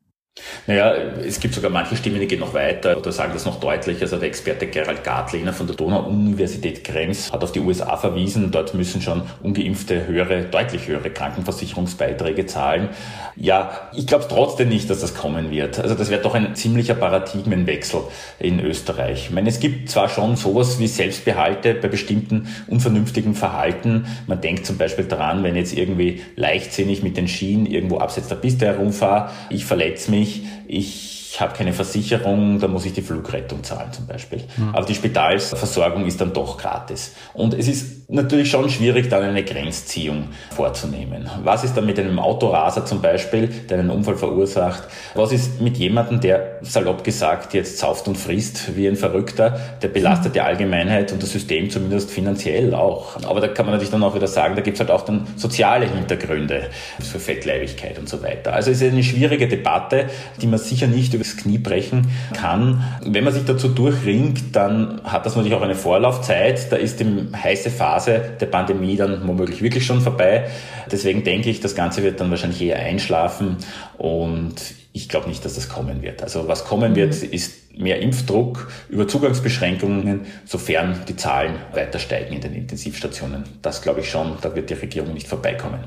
Naja, 0.68 0.94
es 1.26 1.40
gibt 1.40 1.54
sogar 1.54 1.72
manche 1.72 1.96
Stimmen, 1.96 2.20
die 2.20 2.28
gehen 2.28 2.40
noch 2.40 2.54
weiter 2.54 2.98
oder 2.98 3.12
sagen 3.12 3.32
das 3.34 3.46
noch 3.46 3.60
deutlich. 3.60 4.02
Also 4.02 4.18
der 4.18 4.28
Experte 4.28 4.68
Gerald 4.68 5.04
Gartlehner 5.04 5.54
von 5.54 5.68
der 5.68 5.76
Donau-Universität 5.76 6.84
Krems 6.84 7.32
hat 7.32 7.44
auf 7.44 7.52
die 7.52 7.60
USA 7.60 7.96
verwiesen. 7.98 8.52
Dort 8.52 8.74
müssen 8.74 9.02
schon 9.02 9.22
ungeimpfte 9.42 10.08
höhere, 10.08 10.44
deutlich 10.44 10.88
höhere 10.88 11.10
Krankenversicherungsbeiträge 11.10 12.46
zahlen. 12.46 12.90
Ja, 13.36 13.90
ich 13.96 14.08
glaube 14.08 14.26
trotzdem 14.28 14.70
nicht, 14.70 14.90
dass 14.90 15.00
das 15.00 15.16
kommen 15.16 15.52
wird. 15.52 15.80
Also 15.80 15.96
das 15.96 16.10
wäre 16.10 16.22
doch 16.22 16.36
ein 16.36 16.56
ziemlicher 16.56 16.96
Paradigmenwechsel 16.96 18.02
in 18.40 18.60
Österreich. 18.60 19.28
Ich 19.28 19.32
meine, 19.32 19.50
es 19.50 19.60
gibt 19.60 19.90
zwar 19.90 20.10
schon 20.10 20.36
sowas 20.36 20.80
wie 20.80 20.88
Selbstbehalte 20.88 21.76
bei 21.76 21.88
bestimmten 21.88 22.48
unvernünftigen 22.68 23.36
Verhalten. 23.36 24.06
Man 24.28 24.42
denkt 24.42 24.66
zum 24.66 24.78
Beispiel 24.78 25.06
daran, 25.06 25.44
wenn 25.44 25.56
jetzt 25.56 25.74
irgendwie 25.74 26.22
leichtsinnig 26.36 27.04
mit 27.04 27.16
den 27.16 27.28
Schienen 27.28 27.66
irgendwo 27.66 28.00
abseits 28.00 28.28
der 28.28 28.36
Piste 28.36 28.66
herumfahre, 28.66 29.32
ich 29.50 29.66
verletze 29.66 30.12
mich, 30.12 30.27
mich, 30.28 30.44
ich 30.68 31.38
habe 31.40 31.54
keine 31.54 31.74
Versicherung, 31.74 32.60
da 32.60 32.68
muss 32.68 32.86
ich 32.86 32.94
die 32.94 33.02
Flugrettung 33.02 33.64
zahlen 33.64 33.92
zum 33.94 34.08
Beispiel. 34.08 34.44
Mhm. 34.58 34.70
Aber 34.74 34.86
die 34.86 34.96
Spitalsversorgung 34.96 36.06
ist 36.06 36.20
dann 36.20 36.34
doch 36.34 36.58
gratis. 36.58 37.14
Und 37.34 37.54
es 37.54 37.68
ist 37.68 37.97
natürlich 38.10 38.50
schon 38.50 38.70
schwierig, 38.70 39.10
dann 39.10 39.22
eine 39.22 39.44
Grenzziehung 39.44 40.30
vorzunehmen. 40.56 41.30
Was 41.44 41.66
ist 41.66 41.76
dann 41.76 41.86
mit 41.86 42.00
einem 42.00 42.20
Autoraser 42.20 42.86
zum 42.86 43.02
Beispiel, 43.02 43.50
der 43.70 43.80
einen 43.80 43.90
Unfall 43.90 44.16
verursacht? 44.16 44.84
Was 45.14 45.34
ist 45.34 45.60
mit 45.60 45.76
jemandem, 45.78 46.22
der 46.22 46.60
salopp 46.62 47.04
gesagt 47.04 47.54
jetzt 47.54 47.80
sauft 47.80 48.08
und 48.08 48.18
frisst 48.18 48.78
wie 48.78 48.88
ein 48.88 48.96
Verrückter? 48.96 49.60
Der 49.82 49.90
belastet 49.90 50.36
die 50.36 50.42
Allgemeinheit 50.42 51.12
und 51.12 51.22
das 51.22 51.32
System 51.32 51.70
zumindest 51.70 52.10
finanziell 52.10 52.74
auch. 52.74 53.22
Aber 53.26 53.42
da 53.42 53.50
kann 53.50 53.66
man 53.66 53.74
natürlich 53.74 53.92
dann 53.92 54.04
auch 54.04 54.16
wieder 54.16 54.28
sagen, 54.28 54.56
da 54.56 54.62
gibt 54.62 54.76
es 54.76 54.80
halt 54.80 54.92
auch 54.92 55.04
dann 55.04 55.28
soziale 55.36 55.86
Hintergründe 55.90 56.70
für 57.02 57.20
Fettleibigkeit 57.20 58.00
und 58.00 58.08
so 58.08 58.24
weiter. 58.24 58.54
Also 58.54 58.72
es 58.72 58.82
ist 58.82 58.90
eine 58.90 59.04
schwierige 59.04 59.50
Debatte, 59.50 60.06
die 60.42 60.48
man 60.48 60.60
sicher 60.60 60.88
nicht 60.88 61.14
über 61.14 61.26
das 61.26 61.36
Knie 61.36 61.58
brechen 61.58 62.08
kann. 62.34 62.86
Wenn 63.04 63.26
man 63.26 63.34
sich 63.34 63.44
dazu 63.44 63.68
durchringt, 63.68 64.56
dann 64.56 65.02
hat 65.04 65.26
das 65.26 65.36
natürlich 65.36 65.58
auch 65.58 65.62
eine 65.62 65.76
Vorlaufzeit. 65.76 66.72
Da 66.72 66.78
ist 66.78 67.02
die 67.02 67.06
heiße 67.36 67.70
Phase 67.70 67.97
der 68.06 68.46
Pandemie 68.46 68.96
dann 68.96 69.28
womöglich 69.28 69.62
wirklich 69.62 69.86
schon 69.86 70.02
vorbei. 70.02 70.50
Deswegen 70.92 71.24
denke 71.24 71.50
ich, 71.50 71.60
das 71.60 71.76
Ganze 71.76 72.04
wird 72.04 72.20
dann 72.20 72.30
wahrscheinlich 72.30 72.62
eher 72.62 72.80
einschlafen 72.80 73.58
und 73.98 74.56
ich 74.94 75.10
glaube 75.10 75.30
nicht, 75.30 75.46
dass 75.46 75.56
das 75.56 75.70
kommen 75.70 76.02
wird. 76.02 76.24
Also 76.24 76.48
was 76.48 76.66
kommen 76.66 76.96
wird, 76.96 77.22
mhm. 77.22 77.30
ist 77.32 77.78
mehr 77.78 78.00
Impfdruck 78.02 78.72
über 78.90 79.08
Zugangsbeschränkungen, 79.08 80.26
sofern 80.46 81.04
die 81.08 81.16
Zahlen 81.16 81.56
weiter 81.74 82.00
steigen 82.00 82.34
in 82.34 82.42
den 82.42 82.54
Intensivstationen. 82.54 83.44
Das 83.62 83.82
glaube 83.82 84.02
ich 84.02 84.10
schon, 84.10 84.38
da 84.42 84.56
wird 84.56 84.70
die 84.70 84.76
Regierung 84.76 85.14
nicht 85.14 85.28
vorbeikommen. 85.28 85.84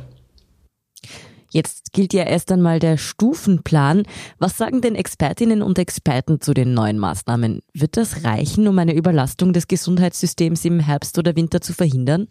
Jetzt 1.53 1.80
Gilt 1.93 2.13
ja 2.13 2.23
erst 2.23 2.53
einmal 2.53 2.79
der 2.79 2.97
Stufenplan. 2.97 4.05
Was 4.39 4.57
sagen 4.57 4.81
denn 4.81 4.95
Expertinnen 4.95 5.61
und 5.61 5.79
Experten 5.79 6.41
zu 6.41 6.55
den 6.55 6.73
neuen 6.73 6.99
Maßnahmen? 6.99 7.63
Wird 7.75 7.97
das 7.97 8.25
reichen, 8.25 8.69
um 8.69 8.79
eine 8.79 8.95
Überlastung 8.95 9.53
des 9.53 9.67
Gesundheitssystems 9.67 10.65
im 10.65 10.79
Herbst 10.79 11.19
oder 11.19 11.35
Winter 11.35 11.61
zu 11.61 11.73
verhindern? 11.73 12.29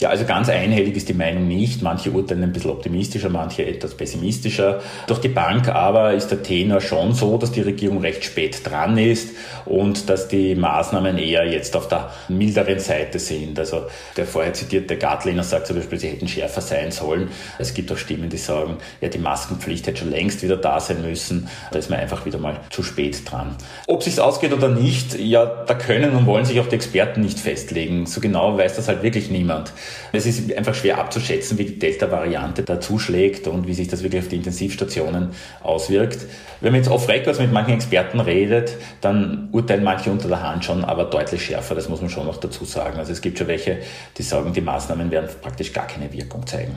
Ja, 0.00 0.08
also 0.08 0.24
ganz 0.24 0.48
einhellig 0.48 0.96
ist 0.96 1.10
die 1.10 1.14
Meinung 1.14 1.46
nicht. 1.46 1.82
Manche 1.82 2.10
urteilen 2.10 2.42
ein 2.42 2.52
bisschen 2.52 2.70
optimistischer, 2.70 3.28
manche 3.28 3.66
etwas 3.66 3.94
pessimistischer. 3.94 4.80
Durch 5.06 5.20
die 5.20 5.28
Bank 5.28 5.68
aber 5.68 6.14
ist 6.14 6.28
der 6.28 6.42
Tenor 6.42 6.80
schon 6.80 7.12
so, 7.12 7.36
dass 7.36 7.52
die 7.52 7.60
Regierung 7.60 7.98
recht 8.00 8.24
spät 8.24 8.62
dran 8.64 8.96
ist 8.96 9.30
und 9.66 10.08
dass 10.08 10.28
die 10.28 10.54
Maßnahmen 10.54 11.18
eher 11.18 11.46
jetzt 11.46 11.76
auf 11.76 11.88
der 11.88 12.12
milderen 12.28 12.78
Seite 12.78 13.18
sind. 13.18 13.58
Also 13.58 13.82
der 14.16 14.26
vorher 14.26 14.54
zitierte 14.54 14.96
Gartlehner 14.96 15.42
sagt 15.42 15.66
zum 15.66 15.76
Beispiel, 15.76 15.98
sie 15.98 16.08
hätten 16.08 16.28
schärfer 16.28 16.62
sein 16.62 16.90
sollen. 16.90 17.28
Es 17.58 17.74
gibt 17.74 17.92
auch 17.92 17.96
Stimmen, 17.98 18.30
die 18.30 18.38
sagen, 18.38 18.78
ja, 19.02 19.08
die 19.08 19.18
Maskenpflicht 19.18 19.86
hätte 19.88 19.98
schon 19.98 20.10
längst 20.10 20.42
wieder 20.42 20.56
da 20.56 20.78
sein 20.78 21.02
müssen. 21.02 21.48
Da 21.72 21.78
ist 21.80 21.90
man 21.90 21.98
einfach 21.98 22.24
wieder 22.24 22.38
mal 22.38 22.60
zu 22.70 22.84
spät 22.84 23.30
dran. 23.30 23.56
Ob 23.88 24.04
sich's 24.04 24.20
ausgeht 24.20 24.52
oder 24.52 24.68
nicht, 24.68 25.18
ja, 25.18 25.44
da 25.44 25.74
können 25.74 26.12
und 26.12 26.24
wollen 26.24 26.44
sich 26.44 26.60
auch 26.60 26.68
die 26.68 26.76
Experten 26.76 27.20
nicht 27.20 27.40
festlegen. 27.40 28.06
So 28.06 28.20
genau 28.20 28.56
weiß 28.56 28.76
das 28.76 28.86
halt 28.86 29.02
wirklich 29.02 29.28
niemand. 29.28 29.72
Es 30.12 30.24
ist 30.24 30.54
einfach 30.56 30.76
schwer 30.76 30.98
abzuschätzen, 30.98 31.58
wie 31.58 31.64
die 31.64 31.78
Delta-Variante 31.80 32.62
da 32.62 32.80
zuschlägt 32.80 33.48
und 33.48 33.66
wie 33.66 33.74
sich 33.74 33.88
das 33.88 34.04
wirklich 34.04 34.22
auf 34.22 34.28
die 34.28 34.36
Intensivstationen 34.36 35.30
auswirkt. 35.64 36.20
Wenn 36.60 36.70
man 36.70 36.80
jetzt 36.80 36.90
off 36.90 37.08
records 37.08 37.40
mit 37.40 37.52
manchen 37.52 37.74
Experten 37.74 38.20
redet, 38.20 38.76
dann 39.00 39.48
urteilen 39.50 39.82
manche 39.82 40.12
unter 40.12 40.28
der 40.28 40.42
Hand 40.48 40.64
schon, 40.64 40.84
aber 40.84 41.06
deutlich 41.06 41.44
schärfer, 41.44 41.74
das 41.74 41.88
muss 41.88 42.00
man 42.00 42.08
schon 42.08 42.26
noch 42.26 42.36
dazu 42.36 42.64
sagen. 42.64 43.00
Also 43.00 43.10
es 43.10 43.20
gibt 43.20 43.36
schon 43.38 43.48
welche, 43.48 43.78
die 44.16 44.22
sagen, 44.22 44.52
die 44.52 44.60
Maßnahmen 44.60 45.10
werden 45.10 45.28
praktisch 45.42 45.72
gar 45.72 45.88
keine 45.88 46.12
Wirkung 46.12 46.46
zeigen. 46.46 46.76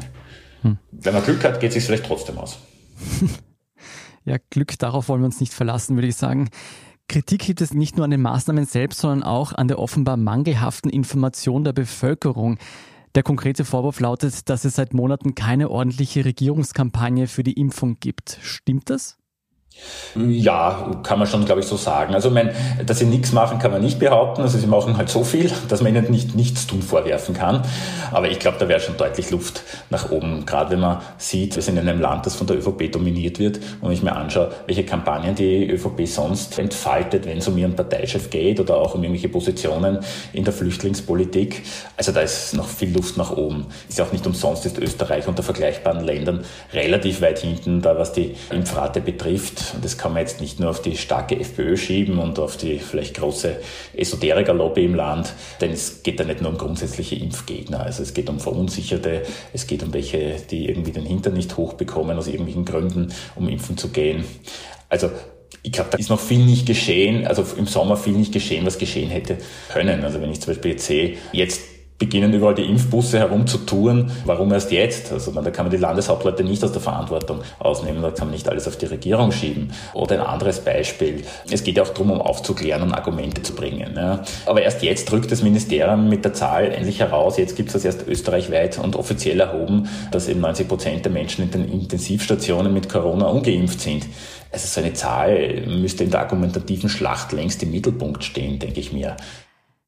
Hm. 0.66 0.80
Wenn 0.92 1.14
man 1.14 1.24
Glück 1.24 1.44
hat, 1.44 1.60
geht 1.60 1.70
es 1.70 1.76
sich 1.76 1.86
vielleicht 1.86 2.06
trotzdem 2.06 2.40
aus. 2.40 2.58
ja, 4.26 4.38
Glück, 4.50 4.78
darauf 4.80 5.08
wollen 5.08 5.22
wir 5.22 5.28
uns 5.28 5.40
nicht 5.40 5.54
verlassen, 5.54 5.96
würde 5.96 6.08
ich 6.08 6.16
sagen. 6.16 6.50
Kritik 7.08 7.46
gibt 7.46 7.62
es 7.62 7.76
nicht 7.76 7.98
nur 7.98 8.06
an 8.06 8.10
den 8.12 8.24
Maßnahmen 8.24 8.66
selbst, 8.66 9.00
sondern 9.00 9.22
auch 9.22 9.54
an 9.54 9.68
der 9.68 9.78
offenbar 9.78 10.18
mangelhaften 10.18 10.90
Information 10.90 11.64
der 11.64 11.74
Bevölkerung. 11.74 12.58
Der 13.14 13.22
konkrete 13.22 13.64
Vorwurf 13.64 14.00
lautet, 14.00 14.50
dass 14.50 14.66
es 14.66 14.76
seit 14.76 14.96
Monaten 14.96 15.36
keine 15.36 15.70
ordentliche 15.70 16.26
Regierungskampagne 16.26 17.28
für 17.28 17.44
die 17.44 17.54
Impfung 17.54 17.98
gibt. 18.00 18.40
Stimmt 18.42 18.90
das? 18.90 19.20
Ja, 20.16 21.02
kann 21.04 21.20
man 21.20 21.28
schon, 21.28 21.44
glaube 21.44 21.60
ich, 21.60 21.68
so 21.68 21.76
sagen. 21.76 22.14
Also, 22.14 22.30
mein, 22.30 22.52
dass 22.86 23.00
sie 23.00 23.06
nichts 23.06 23.34
machen, 23.34 23.60
kann 23.60 23.72
man 23.72 23.82
nicht 23.82 24.00
behaupten. 24.00 24.42
Also, 24.42 24.58
sie 24.58 24.68
machen 24.68 24.96
halt 24.98 25.10
so 25.10 25.24
viel, 25.24 25.52
dass 25.68 25.82
man 25.82 25.94
ihnen 25.94 26.10
nicht 26.10 26.36
nichts 26.36 26.68
tun 26.68 26.82
vorwerfen 26.82 27.36
kann. 27.36 27.64
Aber 28.12 28.30
ich 28.30 28.40
glaube, 28.40 28.58
da 28.58 28.68
wäre 28.70 28.80
schon 28.80 28.96
deutlich 28.96 29.32
Luft 29.32 29.64
nach 29.90 30.12
oben. 30.12 30.46
Gerade 30.46 30.72
wenn 30.72 30.80
man 30.80 31.02
sieht, 31.18 31.56
wir 31.56 31.64
sind 31.64 31.78
in 31.78 31.90
einem 31.90 32.00
Land, 32.00 32.26
das 32.26 32.36
von 32.36 32.48
der 32.48 32.58
ÖVP 32.58 32.92
dominiert 32.92 33.40
wird. 33.40 33.60
Und 33.82 33.92
ich 33.92 34.04
mir 34.04 34.16
anschaue, 34.16 34.52
welche 34.68 34.86
Kampagnen 34.86 35.36
die 35.36 35.70
ÖVP 35.70 36.08
sonst 36.08 36.58
entfaltet, 36.60 37.26
wenn 37.26 37.40
es 37.40 37.48
um 37.48 37.58
ihren 37.58 37.76
Parteichef 37.76 38.30
geht 38.30 38.60
oder 38.60 38.78
auch 38.78 38.96
um 38.96 39.04
irgendwelche 39.04 39.30
Positionen 39.30 40.00
in 40.32 40.46
der 40.46 40.54
Flüchtlingspolitik. 40.54 41.64
Also, 41.98 42.14
da 42.14 42.22
ist 42.22 42.54
noch 42.54 42.68
viel 42.68 42.94
Luft 42.94 43.18
nach 43.18 43.32
oben. 43.32 43.66
Ist 43.90 43.98
ja 43.98 44.06
auch 44.06 44.14
nicht 44.14 44.26
umsonst, 44.26 44.66
ist 44.66 44.78
Österreich 44.78 45.28
unter 45.28 45.44
vergleichbaren 45.44 46.06
Ländern 46.06 46.46
relativ 46.72 47.22
weit 47.22 47.40
hinten, 47.40 47.82
da 47.82 47.98
was 47.98 48.14
die 48.14 48.36
Impfrate 48.50 49.02
betrifft. 49.02 49.65
Und 49.74 49.84
das 49.84 49.98
kann 49.98 50.14
man 50.14 50.22
jetzt 50.22 50.42
nicht 50.42 50.60
nur 50.60 50.70
auf 50.70 50.82
die 50.82 50.98
starke 50.98 51.40
FPÖ 51.40 51.78
schieben 51.78 52.20
und 52.20 52.40
auf 52.40 52.58
die 52.58 52.80
vielleicht 52.80 53.16
große 53.18 53.58
Esoteriker-Lobby 53.96 54.86
im 54.86 54.96
Land, 54.96 55.34
denn 55.62 55.72
es 55.72 56.04
geht 56.04 56.20
da 56.20 56.24
nicht 56.24 56.42
nur 56.42 56.52
um 56.52 56.58
grundsätzliche 56.58 57.16
Impfgegner. 57.16 57.82
Also 57.82 58.04
es 58.04 58.14
geht 58.14 58.30
um 58.30 58.40
Verunsicherte, 58.40 59.24
es 59.54 59.68
geht 59.68 59.84
um 59.84 59.94
welche, 59.94 60.36
die 60.50 60.68
irgendwie 60.68 60.92
den 60.92 61.06
Hintern 61.06 61.34
nicht 61.34 61.58
hochbekommen 61.58 62.18
aus 62.18 62.28
irgendwelchen 62.28 62.66
Gründen, 62.66 63.14
um 63.36 63.50
impfen 63.50 63.78
zu 63.78 63.90
gehen. 63.90 64.26
Also 64.90 65.10
ich 65.64 65.72
glaube, 65.72 65.90
da 65.92 65.98
ist 65.98 66.10
noch 66.10 66.20
viel 66.20 66.46
nicht 66.46 66.68
geschehen, 66.68 67.26
also 67.26 67.44
im 67.58 67.66
Sommer 67.66 67.98
viel 67.98 68.14
nicht 68.14 68.32
geschehen, 68.32 68.66
was 68.66 68.78
geschehen 68.78 69.10
hätte 69.10 69.38
können. 69.70 70.04
Also 70.04 70.22
wenn 70.22 70.32
ich 70.32 70.42
zum 70.42 70.54
Beispiel 70.54 70.72
jetzt 70.72 70.86
sehe, 70.86 71.18
jetzt 71.32 71.62
beginnen 71.98 72.34
überall 72.34 72.56
die 72.56 72.66
Impfbusse 72.66 73.20
herumzutouren. 73.20 74.12
Warum 74.26 74.52
erst 74.52 74.72
jetzt? 74.72 75.12
Also 75.14 75.32
da 75.32 75.50
kann 75.50 75.66
man 75.66 75.72
die 75.72 75.78
Landeshauptleute 75.78 76.44
nicht 76.44 76.64
aus 76.64 76.74
der 76.74 76.82
Verantwortung 76.82 77.42
ausnehmen, 77.60 78.02
da 78.02 78.12
kann 78.12 78.28
man 78.28 78.34
nicht 78.34 78.50
alles 78.50 78.68
auf 78.68 78.76
die 78.78 78.88
Regierung 78.88 79.32
schieben. 79.32 79.72
Oder 79.94 80.16
ein 80.16 80.22
anderes 80.22 80.60
Beispiel. 80.60 81.24
Es 81.50 81.64
geht 81.64 81.78
ja 81.78 81.84
auch 81.84 81.90
darum, 81.90 82.12
um 82.12 82.22
aufzuklären 82.22 82.82
und 82.82 82.94
Argumente 82.94 83.42
zu 83.44 83.54
bringen. 83.54 83.94
Ja. 83.96 84.24
Aber 84.46 84.62
erst 84.62 84.84
jetzt 84.84 85.10
drückt 85.10 85.32
das 85.32 85.42
Ministerium 85.42 86.10
mit 86.10 86.26
der 86.26 86.34
Zahl 86.34 86.72
endlich 86.72 87.00
heraus, 87.00 87.38
jetzt 87.38 87.56
gibt 87.56 87.70
es 87.70 87.74
das 87.74 87.86
erst 87.86 88.08
österreichweit 88.08 88.78
und 88.78 88.96
offiziell 88.96 89.40
erhoben, 89.40 89.88
dass 90.12 90.28
eben 90.28 90.42
90 90.42 90.68
Prozent 90.68 91.06
der 91.06 91.12
Menschen 91.12 91.44
in 91.44 91.52
den 91.52 91.72
Intensivstationen 91.72 92.74
mit 92.74 92.90
Corona 92.90 93.28
ungeimpft 93.28 93.80
sind. 93.80 94.06
Also 94.52 94.68
so 94.68 94.82
eine 94.82 94.94
Zahl 94.94 95.66
müsste 95.68 96.04
in 96.04 96.12
der 96.12 96.22
argumentativen 96.22 96.90
Schlacht 96.90 97.32
längst 97.32 97.62
im 97.64 97.72
Mittelpunkt 97.72 98.24
stehen, 98.24 98.60
denke 98.60 98.80
ich 98.80 98.94
mir. 98.94 99.18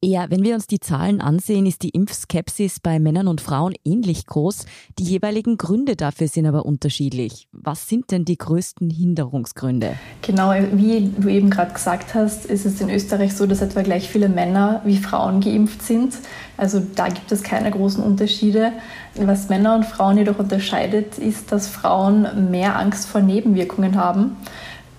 Ja, 0.04 0.30
wenn 0.30 0.44
wir 0.44 0.54
uns 0.54 0.68
die 0.68 0.80
Zahlen 0.80 1.22
ansehen, 1.22 1.66
ist 1.66 1.82
die 1.82 1.90
Impfskepsis 1.90 2.80
bei 2.80 3.00
Männern 3.00 3.28
und 3.28 3.42
Frauen 3.42 3.74
ähnlich 3.84 4.28
groß. 4.28 4.68
Die 5.00 5.04
jeweiligen 5.04 5.58
Gründe 5.58 5.96
dafür 5.96 6.28
sind 6.28 6.46
aber 6.46 6.68
unterschiedlich. 6.68 7.48
Was 7.52 7.90
sind 7.90 8.12
denn 8.12 8.24
die 8.24 8.38
größten 8.38 8.92
Hinderungsgründe? 8.92 9.96
Genau, 10.22 10.54
wie 10.74 11.12
du 11.18 11.30
eben 11.30 11.50
gerade 11.50 11.74
gesagt 11.74 12.14
hast, 12.14 12.46
ist 12.46 12.68
es 12.68 12.80
in 12.80 12.92
Österreich 12.92 13.36
so, 13.36 13.48
dass 13.48 13.64
etwa 13.64 13.82
gleich 13.82 14.08
viele 14.08 14.30
Männer 14.30 14.84
wie 14.86 14.98
Frauen 14.98 15.42
geimpft 15.42 15.82
sind. 15.82 16.14
Also 16.58 16.80
da 16.94 17.08
gibt 17.08 17.32
es 17.32 17.42
keine 17.42 17.72
großen 17.72 18.04
Unterschiede. 18.04 18.74
Was 19.16 19.50
Männer 19.50 19.74
und 19.74 19.86
Frauen 19.88 20.20
jedoch 20.20 20.38
unterscheidet, 20.38 21.18
ist, 21.18 21.52
dass 21.52 21.68
Frauen 21.68 22.52
mehr 22.52 22.78
Angst 22.78 23.08
vor 23.08 23.22
Nebenwirkungen 23.22 23.96
haben. 23.96 24.36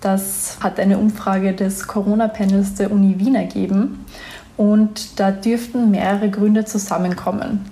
Das 0.01 0.59
hat 0.61 0.81
eine 0.81 0.99
Umfrage 0.99 1.55
des 1.55 1.87
Corona-Panels 1.87 2.75
der 2.75 2.91
Uni 2.91 3.19
Wien 3.19 3.37
ergeben. 3.37 4.05
Und 4.59 5.19
da 5.19 5.31
dürften 5.31 5.91
mehrere 5.91 6.29
Gründe 6.29 6.67
zusammenkommen. 6.67 7.65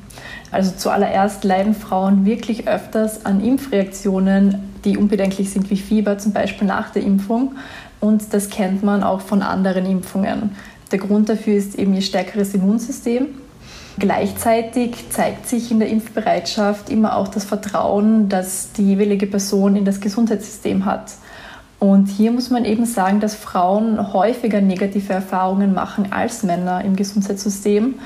Also 0.51 0.73
zuallererst 0.75 1.45
leiden 1.45 1.75
Frauen 1.75 2.25
wirklich 2.25 2.67
öfters 2.67 3.27
an 3.27 3.43
Impfreaktionen, 3.45 4.73
die 4.85 4.97
unbedenklich 4.97 5.51
sind 5.51 5.69
wie 5.69 5.77
Fieber, 5.77 6.17
zum 6.17 6.33
Beispiel 6.33 6.67
nach 6.67 6.91
der 6.91 7.03
Impfung. 7.03 7.57
Und 8.01 8.33
das 8.33 8.49
kennt 8.49 8.83
man 8.83 9.03
auch 9.03 9.21
von 9.21 9.43
anderen 9.43 9.85
Impfungen. 9.85 10.57
Der 10.93 11.01
Grund 11.01 11.29
dafür 11.29 11.55
ist 11.55 11.75
eben 11.75 11.93
ihr 11.95 12.03
stärkeres 12.03 12.55
Immunsystem. 12.55 13.27
Gleichzeitig 13.99 15.11
zeigt 15.11 15.49
sich 15.49 15.71
in 15.71 15.81
der 15.81 15.89
Impfbereitschaft 15.89 16.91
immer 16.91 17.17
auch 17.17 17.29
das 17.29 17.45
Vertrauen, 17.45 18.29
das 18.29 18.73
die 18.73 18.85
jeweilige 18.85 19.27
Person 19.27 19.75
in 19.75 19.85
das 19.85 20.01
Gesundheitssystem 20.01 20.85
hat. 20.85 21.13
Und 21.79 22.07
hier 22.07 22.33
muss 22.33 22.51
man 22.51 22.65
eben 22.65 22.87
sagen, 22.87 23.21
dass 23.21 23.35
Frauen 23.35 24.13
häufiger 24.13 24.61
negative 24.63 25.13
Erfahrungen 25.13 25.75
machen 25.75 26.11
als 26.11 26.43
Männer 26.43 26.83
im 26.83 26.97
Gesundheitssystem. 26.97 27.97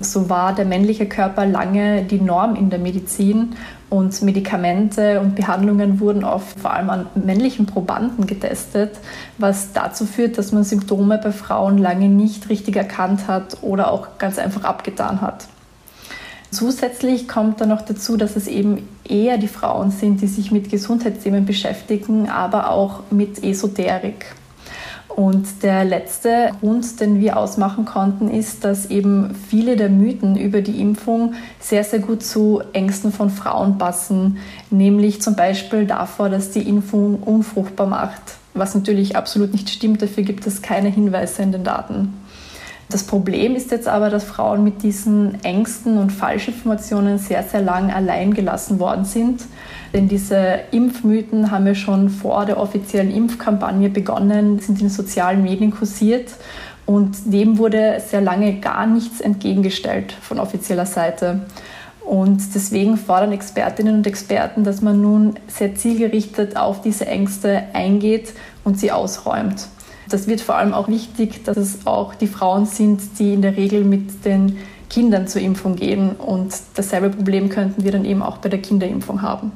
So 0.00 0.28
war 0.28 0.54
der 0.54 0.64
männliche 0.64 1.06
Körper 1.06 1.46
lange 1.46 2.02
die 2.02 2.20
Norm 2.20 2.56
in 2.56 2.70
der 2.70 2.78
Medizin 2.78 3.54
und 3.90 4.22
Medikamente 4.22 5.20
und 5.20 5.34
Behandlungen 5.34 6.00
wurden 6.00 6.24
oft 6.24 6.58
vor 6.58 6.72
allem 6.72 6.90
an 6.90 7.06
männlichen 7.14 7.66
Probanden 7.66 8.26
getestet, 8.26 8.98
was 9.36 9.72
dazu 9.72 10.06
führt, 10.06 10.38
dass 10.38 10.52
man 10.52 10.64
Symptome 10.64 11.18
bei 11.18 11.32
Frauen 11.32 11.76
lange 11.76 12.08
nicht 12.08 12.48
richtig 12.48 12.76
erkannt 12.76 13.28
hat 13.28 13.58
oder 13.62 13.92
auch 13.92 14.18
ganz 14.18 14.38
einfach 14.38 14.64
abgetan 14.64 15.20
hat. 15.20 15.48
Zusätzlich 16.50 17.28
kommt 17.28 17.60
dann 17.60 17.68
noch 17.68 17.82
dazu, 17.82 18.16
dass 18.16 18.34
es 18.34 18.48
eben 18.48 18.88
eher 19.08 19.38
die 19.38 19.48
Frauen 19.48 19.90
sind, 19.90 20.20
die 20.20 20.26
sich 20.26 20.50
mit 20.50 20.68
Gesundheitsthemen 20.68 21.46
beschäftigen, 21.46 22.28
aber 22.28 22.70
auch 22.70 23.02
mit 23.10 23.42
Esoterik. 23.44 24.26
Und 25.08 25.62
der 25.62 25.84
letzte 25.84 26.52
Grund, 26.60 27.00
den 27.00 27.20
wir 27.20 27.36
ausmachen 27.36 27.84
konnten, 27.84 28.30
ist, 28.30 28.64
dass 28.64 28.86
eben 28.86 29.34
viele 29.34 29.76
der 29.76 29.90
Mythen 29.90 30.36
über 30.36 30.62
die 30.62 30.80
Impfung 30.80 31.34
sehr, 31.58 31.84
sehr 31.84 31.98
gut 31.98 32.22
zu 32.22 32.62
Ängsten 32.72 33.12
von 33.12 33.28
Frauen 33.28 33.76
passen, 33.76 34.38
nämlich 34.70 35.20
zum 35.20 35.36
Beispiel 35.36 35.84
davor, 35.84 36.30
dass 36.30 36.52
die 36.52 36.66
Impfung 36.66 37.22
unfruchtbar 37.22 37.86
macht, 37.86 38.22
was 38.54 38.74
natürlich 38.74 39.16
absolut 39.16 39.52
nicht 39.52 39.68
stimmt, 39.68 40.00
dafür 40.00 40.22
gibt 40.22 40.46
es 40.46 40.62
keine 40.62 40.88
Hinweise 40.88 41.42
in 41.42 41.52
den 41.52 41.64
Daten. 41.64 42.14
Das 42.90 43.04
Problem 43.04 43.54
ist 43.54 43.70
jetzt 43.70 43.86
aber, 43.86 44.10
dass 44.10 44.24
Frauen 44.24 44.64
mit 44.64 44.82
diesen 44.82 45.42
Ängsten 45.44 45.96
und 45.96 46.10
Falschinformationen 46.10 47.18
sehr, 47.18 47.44
sehr 47.44 47.62
lang 47.62 47.92
allein 47.92 48.34
gelassen 48.34 48.80
worden 48.80 49.04
sind. 49.04 49.44
Denn 49.94 50.08
diese 50.08 50.58
Impfmythen 50.72 51.52
haben 51.52 51.68
ja 51.68 51.76
schon 51.76 52.08
vor 52.08 52.46
der 52.46 52.58
offiziellen 52.58 53.12
Impfkampagne 53.12 53.90
begonnen, 53.90 54.58
sind 54.58 54.80
in 54.82 54.88
sozialen 54.88 55.44
Medien 55.44 55.70
kursiert 55.70 56.32
und 56.84 57.16
dem 57.32 57.58
wurde 57.58 58.02
sehr 58.04 58.20
lange 58.20 58.58
gar 58.58 58.86
nichts 58.86 59.20
entgegengestellt 59.20 60.12
von 60.20 60.40
offizieller 60.40 60.86
Seite. 60.86 61.42
Und 62.04 62.56
deswegen 62.56 62.96
fordern 62.96 63.30
Expertinnen 63.30 63.94
und 63.94 64.06
Experten, 64.08 64.64
dass 64.64 64.82
man 64.82 65.00
nun 65.00 65.34
sehr 65.46 65.76
zielgerichtet 65.76 66.56
auf 66.56 66.80
diese 66.80 67.06
Ängste 67.06 67.62
eingeht 67.72 68.32
und 68.64 68.80
sie 68.80 68.90
ausräumt. 68.90 69.68
Das 70.10 70.26
wird 70.26 70.40
vor 70.40 70.56
allem 70.56 70.74
auch 70.74 70.88
wichtig, 70.88 71.44
dass 71.44 71.56
es 71.56 71.86
auch 71.86 72.14
die 72.14 72.26
Frauen 72.26 72.66
sind, 72.66 73.18
die 73.18 73.32
in 73.32 73.42
der 73.42 73.56
Regel 73.56 73.84
mit 73.84 74.24
den 74.24 74.58
Kindern 74.90 75.28
zur 75.28 75.40
Impfung 75.40 75.76
gehen. 75.76 76.16
Und 76.16 76.52
dasselbe 76.74 77.10
Problem 77.10 77.48
könnten 77.48 77.84
wir 77.84 77.92
dann 77.92 78.04
eben 78.04 78.20
auch 78.20 78.38
bei 78.38 78.48
der 78.48 78.60
Kinderimpfung 78.60 79.22
haben. 79.22 79.52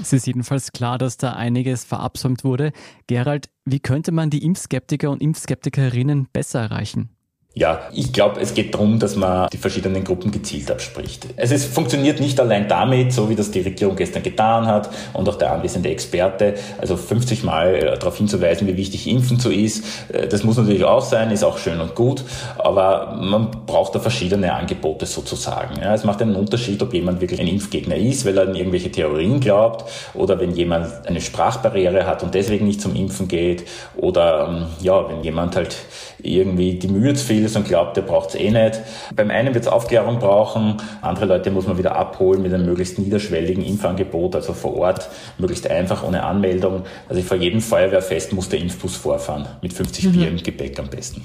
Es 0.00 0.12
ist 0.12 0.26
jedenfalls 0.26 0.72
klar, 0.72 0.98
dass 0.98 1.16
da 1.16 1.32
einiges 1.32 1.84
verabsäumt 1.84 2.44
wurde. 2.44 2.72
Gerald, 3.06 3.48
wie 3.64 3.80
könnte 3.80 4.12
man 4.12 4.30
die 4.30 4.44
Impfskeptiker 4.44 5.10
und 5.10 5.20
Impfskeptikerinnen 5.20 6.28
besser 6.32 6.60
erreichen? 6.60 7.10
Ja, 7.52 7.80
ich 7.92 8.12
glaube, 8.12 8.40
es 8.40 8.54
geht 8.54 8.74
darum, 8.74 9.00
dass 9.00 9.16
man 9.16 9.48
die 9.50 9.56
verschiedenen 9.56 10.04
Gruppen 10.04 10.30
gezielt 10.30 10.70
abspricht. 10.70 11.26
Es 11.36 11.64
funktioniert 11.64 12.20
nicht 12.20 12.38
allein 12.38 12.68
damit, 12.68 13.12
so 13.12 13.28
wie 13.28 13.34
das 13.34 13.50
die 13.50 13.60
Regierung 13.60 13.96
gestern 13.96 14.22
getan 14.22 14.66
hat 14.66 14.88
und 15.14 15.28
auch 15.28 15.34
der 15.34 15.50
anwesende 15.50 15.88
Experte, 15.88 16.54
also 16.78 16.96
50 16.96 17.42
Mal 17.42 17.74
äh, 17.74 17.98
darauf 17.98 18.16
hinzuweisen, 18.16 18.68
wie 18.68 18.76
wichtig 18.76 19.08
Impfen 19.08 19.40
so 19.40 19.50
ist. 19.50 19.84
Äh, 20.12 20.28
das 20.28 20.44
muss 20.44 20.58
natürlich 20.58 20.84
auch 20.84 21.02
sein, 21.02 21.32
ist 21.32 21.42
auch 21.42 21.58
schön 21.58 21.80
und 21.80 21.96
gut, 21.96 22.22
aber 22.56 23.18
man 23.20 23.50
braucht 23.66 23.96
da 23.96 23.98
verschiedene 23.98 24.54
Angebote 24.54 25.06
sozusagen. 25.06 25.80
Ja, 25.80 25.92
es 25.92 26.04
macht 26.04 26.22
einen 26.22 26.36
Unterschied, 26.36 26.80
ob 26.82 26.94
jemand 26.94 27.20
wirklich 27.20 27.40
ein 27.40 27.48
Impfgegner 27.48 27.96
ist, 27.96 28.24
weil 28.24 28.38
er 28.38 28.46
an 28.46 28.54
irgendwelche 28.54 28.92
Theorien 28.92 29.40
glaubt 29.40 29.90
oder 30.14 30.38
wenn 30.38 30.52
jemand 30.52 31.04
eine 31.04 31.20
Sprachbarriere 31.20 32.06
hat 32.06 32.22
und 32.22 32.32
deswegen 32.32 32.68
nicht 32.68 32.80
zum 32.80 32.94
Impfen 32.94 33.26
geht 33.26 33.64
oder 33.96 34.46
ähm, 34.48 34.66
ja, 34.82 35.08
wenn 35.08 35.24
jemand 35.24 35.56
halt 35.56 35.74
irgendwie 36.22 36.74
die 36.74 36.88
Mühe 36.88 37.12
zu 37.14 37.24
viel 37.24 37.39
ist 37.44 37.56
und 37.56 37.66
glaubt, 37.66 37.96
der 37.96 38.02
braucht 38.02 38.30
es 38.30 38.34
eh 38.36 38.50
nicht. 38.50 38.80
Beim 39.14 39.30
einen 39.30 39.54
wird 39.54 39.64
es 39.64 39.70
Aufklärung 39.70 40.18
brauchen, 40.18 40.76
andere 41.02 41.26
Leute 41.26 41.50
muss 41.50 41.66
man 41.66 41.78
wieder 41.78 41.96
abholen 41.96 42.42
mit 42.42 42.52
einem 42.52 42.66
möglichst 42.66 42.98
niederschwelligen 42.98 43.64
Impfangebot, 43.64 44.34
also 44.36 44.52
vor 44.52 44.76
Ort, 44.76 45.08
möglichst 45.38 45.70
einfach, 45.70 46.02
ohne 46.02 46.22
Anmeldung. 46.22 46.82
Also 47.08 47.22
vor 47.22 47.36
jedem 47.36 47.60
Feuerwehrfest 47.60 48.32
muss 48.32 48.48
der 48.48 48.60
Impfbus 48.60 48.96
vorfahren, 48.96 49.46
mit 49.62 49.72
50 49.72 50.06
mhm. 50.06 50.12
Bier 50.12 50.28
im 50.28 50.36
Gepäck 50.36 50.78
am 50.78 50.88
besten. 50.88 51.24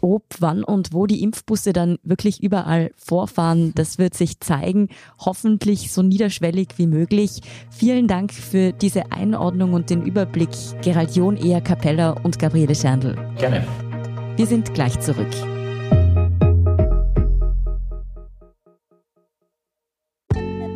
Ob, 0.00 0.22
wann 0.38 0.64
und 0.64 0.92
wo 0.92 1.06
die 1.06 1.22
Impfbusse 1.22 1.72
dann 1.72 1.98
wirklich 2.02 2.42
überall 2.42 2.90
vorfahren, 2.96 3.72
das 3.74 3.98
wird 3.98 4.14
sich 4.14 4.40
zeigen. 4.40 4.88
Hoffentlich 5.18 5.92
so 5.92 6.02
niederschwellig 6.02 6.68
wie 6.76 6.86
möglich. 6.86 7.40
Vielen 7.70 8.06
Dank 8.06 8.32
für 8.32 8.72
diese 8.72 9.12
Einordnung 9.12 9.72
und 9.72 9.90
den 9.90 10.02
Überblick. 10.02 10.50
Gerald 10.82 11.14
John, 11.16 11.36
Ea 11.36 11.60
Capella 11.60 12.10
und 12.10 12.38
Gabriele 12.38 12.74
Scherndl. 12.74 13.16
Gerne. 13.38 13.66
Wir 14.38 14.46
sind 14.46 14.72
gleich 14.72 15.00
zurück. 15.00 15.26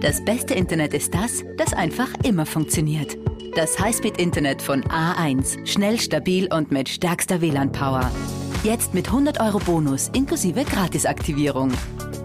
Das 0.00 0.24
beste 0.24 0.54
Internet 0.54 0.92
ist 0.92 1.14
das, 1.14 1.44
das 1.58 1.72
einfach 1.72 2.08
immer 2.24 2.44
funktioniert. 2.44 3.16
Das 3.54 3.78
Highspeed-Internet 3.78 4.62
von 4.62 4.82
A1. 4.82 5.64
Schnell, 5.64 6.00
stabil 6.00 6.52
und 6.52 6.72
mit 6.72 6.88
stärkster 6.88 7.40
WLAN-Power. 7.40 8.10
Jetzt 8.64 8.94
mit 8.94 9.06
100 9.06 9.38
Euro 9.40 9.60
Bonus 9.60 10.08
inklusive 10.12 10.64
Gratisaktivierung. 10.64 11.70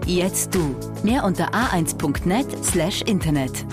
Jetzt 0.06 0.56
du. 0.56 0.74
Mehr 1.04 1.22
unter 1.22 1.54
a1.net 1.54 2.64
slash 2.64 3.02
Internet. 3.02 3.64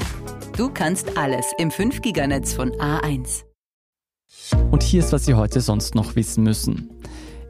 Du 0.55 0.69
kannst 0.69 1.17
alles 1.17 1.47
im 1.57 1.71
5-Giganetz 1.71 2.53
von 2.53 2.73
A1. 2.73 3.43
Und 4.69 4.83
hier 4.83 4.99
ist, 4.99 5.11
was 5.11 5.25
Sie 5.25 5.33
heute 5.33 5.61
sonst 5.61 5.95
noch 5.95 6.15
wissen 6.15 6.43
müssen. 6.43 6.91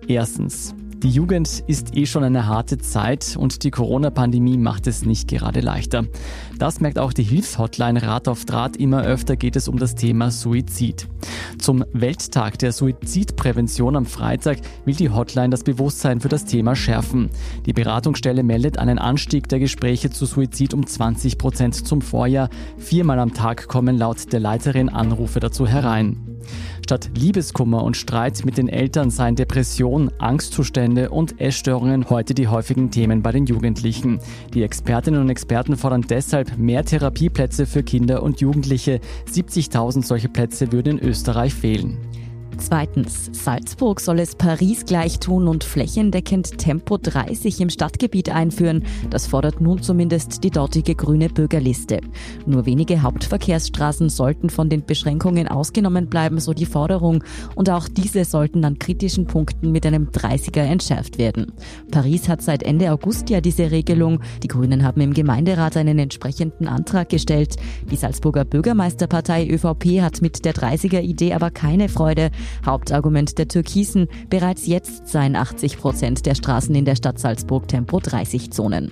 Erstens. 0.08 0.76
Die 1.04 1.10
Jugend 1.10 1.63
ist 1.68 1.96
eh 1.96 2.06
schon 2.06 2.24
eine 2.24 2.48
harte 2.48 2.78
Zeit 2.78 3.36
und 3.38 3.63
die 3.63 3.70
Corona-Pandemie 3.70 4.58
macht 4.58 4.88
es 4.88 5.06
nicht 5.06 5.28
gerade 5.28 5.60
leichter. 5.60 6.06
Das 6.58 6.80
merkt 6.80 6.98
auch 6.98 7.13
die 7.13 7.24
Hilfshotline 7.24 8.02
Rat 8.02 8.28
auf 8.28 8.46
Draht. 8.46 8.78
Immer 8.78 9.04
öfter 9.04 9.36
geht 9.36 9.56
es 9.56 9.68
um 9.68 9.78
das 9.78 9.94
Thema 9.94 10.32
Suizid. 10.32 11.08
Zum 11.60 11.84
Welttag 11.94 12.58
der 12.60 12.72
Suizidprävention 12.72 13.96
am 13.96 14.06
Freitag 14.06 14.60
will 14.86 14.96
die 14.96 15.12
Hotline 15.12 15.50
das 15.50 15.63
Bewusstsein 15.63 16.22
für 16.22 16.30
das 16.30 16.46
Thema 16.46 16.76
schärfen. 16.76 17.30
Die 17.65 17.74
Beratungsstelle 17.74 18.41
meldet 18.41 18.80
einen 18.80 18.98
Anstieg 18.98 19.48
der 19.50 19.60
Gespräche 19.60 20.10
zu 20.10 20.26
Suizid 20.26 20.74
um 20.74 20.88
20 20.88 21.38
Prozent 21.38 21.76
zum 21.76 22.02
Vorjahr. 22.02 22.50
Viermal 22.78 23.20
am 23.20 23.34
Tag 23.34 23.68
kommen 23.68 23.98
laut 23.98 24.32
der 24.34 24.39
Leiterin 24.39 24.89
Anrufe 24.89 25.39
dazu 25.39 25.68
herein. 25.68 26.35
Statt 26.84 27.10
Liebeskummer 27.16 27.84
und 27.84 27.98
Streit 27.98 28.46
mit 28.46 28.58
den 28.58 28.70
Eltern 28.70 29.10
seien 29.10 29.36
Depression, 29.36 30.12
Angstzustände 30.20 31.10
und 31.10 31.42
Essstörungen 31.42 32.10
heute 32.10 32.34
die 32.34 32.48
häufigen 32.48 32.92
Themen 32.92 33.22
bei 33.22 33.32
den 33.32 33.46
Jugendlichen. 33.46 34.20
Die 34.54 34.64
Expertinnen 34.64 35.22
und 35.22 35.30
Experten 35.30 35.78
fordern 35.78 36.06
deshalb 36.08 36.58
mehr 36.58 36.86
Therapieplätze 36.86 37.66
für 37.66 37.84
Kinder 37.84 38.24
und 38.24 38.42
Jugendliche. 38.42 39.00
70.000 39.32 40.04
solche 40.06 40.30
Plätze 40.30 40.72
würden 40.72 41.00
in 41.00 41.08
Österreich 41.08 41.54
fehlen. 41.54 41.98
Zweitens, 42.58 43.30
Salzburg 43.32 44.00
soll 44.00 44.20
es 44.20 44.36
Paris 44.36 44.86
gleich 44.86 45.20
tun 45.20 45.48
und 45.48 45.63
flächendeckend 45.63 46.58
Tempo 46.58 46.98
30 46.98 47.62
im 47.62 47.70
Stadtgebiet 47.70 48.30
einführen. 48.30 48.84
Das 49.10 49.28
fordert 49.28 49.62
nun 49.62 49.82
zumindest 49.82 50.44
die 50.44 50.50
dortige 50.50 50.96
grüne 50.96 51.30
Bürgerliste. 51.30 52.02
Nur 52.46 52.65
wenige 52.65 53.02
Hauptverkehrsstraßen 53.02 54.10
sollten 54.10 54.50
von 54.50 54.70
den 54.70 54.86
Beschränkungen 54.86 55.48
ausgenommen 55.48 56.08
bleiben, 56.08 56.39
so 56.39 56.54
die 56.54 56.65
Forderung. 56.65 57.24
Und 57.56 57.70
auch 57.70 57.88
diese 57.88 58.26
sollten 58.26 58.63
an 58.65 58.80
kritischen 58.80 59.28
Punkten 59.28 59.72
mit 59.72 59.86
einem 59.86 60.10
30er 60.10 60.62
entschärft 60.62 61.18
werden. 61.18 61.52
Paris 61.91 62.30
hat 62.30 62.41
seit 62.41 62.63
Ende 62.63 62.91
August 62.91 63.30
ja 63.30 63.41
diese 63.41 63.72
Regelung. 63.72 64.20
Die 64.44 64.48
Grünen 64.48 64.84
haben 64.84 65.02
im 65.02 65.13
Gemeinderat 65.13 65.78
einen 65.78 66.00
entsprechenden 66.00 66.68
Antrag 66.68 67.10
gestellt. 67.10 67.56
Die 67.91 67.96
Salzburger 67.96 68.46
Bürgermeisterpartei 68.46 69.48
ÖVP 69.48 70.02
hat 70.02 70.22
mit 70.22 70.46
der 70.46 70.54
30er-Idee 70.54 71.34
aber 71.34 71.52
keine 71.52 71.89
Freude. 71.89 72.32
Hauptargument 72.66 73.38
der 73.38 73.48
Türkisen, 73.48 74.08
bereits 74.30 74.68
jetzt 74.68 75.08
seien 75.08 75.36
80 75.36 75.78
Prozent 75.78 76.26
der 76.26 76.36
Straßen 76.36 76.74
in 76.76 76.86
der 76.86 76.96
Stadt 76.96 77.20
Salzburg 77.20 77.68
Tempo 77.68 78.00
30 78.00 78.52
Zonen. 78.52 78.92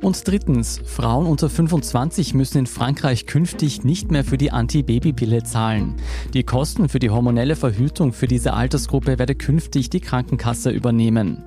Und 0.00 0.28
drittens, 0.28 0.82
Frauen 0.84 1.26
unter 1.26 1.48
25 1.48 2.34
müssen 2.34 2.58
in 2.58 2.66
Frankreich 2.66 3.24
künftig 3.24 3.84
nicht 3.84 4.10
mehr 4.10 4.22
für 4.22 4.36
die 4.36 4.50
Antibabypille 4.50 5.44
zahlen. 5.44 5.94
Die 6.34 6.42
Kosten 6.42 6.90
für 6.90 6.98
die 6.98 7.08
hormonelle 7.08 7.56
Verhütung 7.56 8.12
für 8.12 8.26
diese 8.26 8.52
Altersgruppe 8.52 9.18
werde 9.18 9.34
künftig 9.34 9.88
die 9.88 10.00
Krankenkasse 10.00 10.70
übernehmen. 10.70 11.42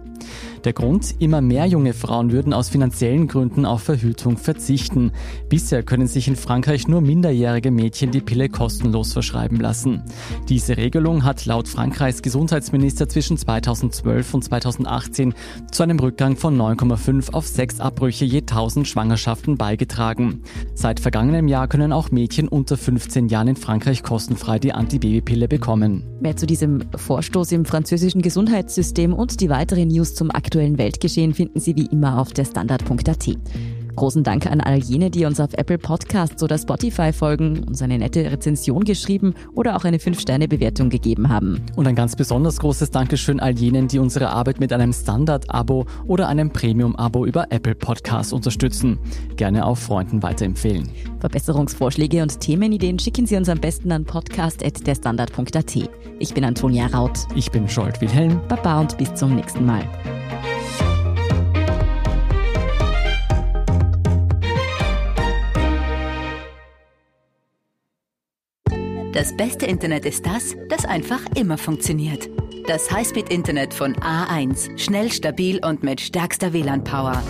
Der 0.63 0.73
Grund, 0.73 1.15
immer 1.19 1.39
mehr 1.39 1.65
junge 1.65 1.93
Frauen 1.93 2.31
würden 2.31 2.51
aus 2.53 2.69
finanziellen 2.69 3.27
Gründen 3.27 3.65
auf 3.65 3.83
Verhütung 3.83 4.37
verzichten. 4.37 5.11
Bisher 5.49 5.83
können 5.83 6.07
sich 6.07 6.27
in 6.27 6.35
Frankreich 6.35 6.87
nur 6.87 7.01
minderjährige 7.01 7.71
Mädchen 7.71 8.11
die 8.11 8.21
Pille 8.21 8.49
kostenlos 8.49 9.13
verschreiben 9.13 9.59
lassen. 9.59 10.01
Diese 10.49 10.75
Regelung 10.75 11.23
hat 11.23 11.45
laut 11.45 11.67
Frankreichs 11.67 12.21
Gesundheitsminister 12.21 13.07
zwischen 13.07 13.37
2012 13.37 14.33
und 14.33 14.43
2018 14.43 15.33
zu 15.71 15.83
einem 15.83 15.99
Rückgang 15.99 16.35
von 16.35 16.57
9,5 16.57 17.33
auf 17.33 17.47
6 17.47 17.79
Abbrüche 17.79 18.25
je 18.25 18.39
1000 18.39 18.87
Schwangerschaften 18.87 19.57
beigetragen. 19.57 20.41
Seit 20.73 20.99
vergangenem 20.99 21.47
Jahr 21.47 21.67
können 21.67 21.93
auch 21.93 22.11
Mädchen 22.11 22.47
unter 22.47 22.77
15 22.77 23.29
Jahren 23.29 23.49
in 23.49 23.55
Frankreich 23.55 24.03
kostenfrei 24.03 24.59
die 24.59 24.73
Antibabypille 24.73 25.47
bekommen. 25.47 26.03
Mehr 26.19 26.35
zu 26.35 26.45
diesem 26.45 26.83
Vorstoß 26.95 27.51
im 27.51 27.63
französischen 27.63 28.21
Gesundheitssystem 28.21 29.13
und 29.13 29.39
die 29.39 29.49
weiteren 29.49 29.87
News 29.87 30.06
zum 30.15 30.31
aktuellen 30.31 30.77
Weltgeschehen 30.77 31.33
finden 31.33 31.59
Sie 31.59 31.75
wie 31.75 31.87
immer 31.87 32.19
auf 32.19 32.33
der 32.33 32.45
Standard.at. 32.45 33.29
Großen 33.97 34.23
Dank 34.23 34.45
an 34.45 34.61
all 34.61 34.77
jene, 34.77 35.09
die 35.09 35.25
uns 35.25 35.39
auf 35.39 35.49
Apple 35.53 35.79
Podcasts 35.79 36.43
oder 36.43 36.59
Spotify 36.59 37.11
folgen, 37.11 37.63
uns 37.63 37.81
eine 37.81 37.97
nette 37.97 38.31
Rezension 38.31 38.83
geschrieben 38.83 39.33
oder 39.55 39.75
auch 39.75 39.85
eine 39.85 39.97
5-Sterne-Bewertung 39.97 40.89
gegeben 40.89 41.29
haben. 41.29 41.63
Und 41.75 41.87
ein 41.87 41.95
ganz 41.95 42.15
besonders 42.15 42.59
großes 42.59 42.91
Dankeschön 42.91 43.39
all 43.39 43.57
jenen, 43.57 43.87
die 43.87 43.97
unsere 43.97 44.29
Arbeit 44.29 44.59
mit 44.59 44.71
einem 44.71 44.93
Standard-Abo 44.93 45.87
oder 46.05 46.27
einem 46.27 46.51
Premium-Abo 46.51 47.25
über 47.25 47.47
Apple 47.49 47.73
Podcasts 47.73 48.33
unterstützen. 48.33 48.99
Gerne 49.35 49.65
auch 49.65 49.77
Freunden 49.77 50.21
weiterempfehlen. 50.21 50.87
Verbesserungsvorschläge 51.19 52.21
und 52.21 52.39
Themenideen 52.39 52.99
schicken 52.99 53.25
Sie 53.25 53.35
uns 53.35 53.49
am 53.49 53.59
besten 53.59 53.91
an 53.91 54.05
podcast.derstandard.at. 54.05 55.75
Ich 56.19 56.35
bin 56.35 56.45
Antonia 56.45 56.85
Raut. 56.85 57.17
Ich 57.33 57.49
bin 57.49 57.67
Scholt 57.67 57.99
Wilhelm. 57.99 58.39
Baba 58.47 58.79
und 58.79 58.95
bis 58.99 59.15
zum 59.15 59.33
nächsten 59.33 59.65
Mal. 59.65 59.81
Das 69.17 69.35
beste 69.35 69.65
Internet 69.65 70.05
ist 70.05 70.27
das, 70.27 70.55
das 70.69 70.85
einfach 70.85 71.21
immer 71.35 71.57
funktioniert. 71.57 72.29
Das 72.67 72.91
Highspeed-Internet 72.91 73.73
von 73.73 73.95
A1. 73.95 74.77
Schnell, 74.77 75.11
stabil 75.11 75.59
und 75.65 75.81
mit 75.81 75.99
stärkster 75.99 76.53
WLAN-Power. 76.53 77.23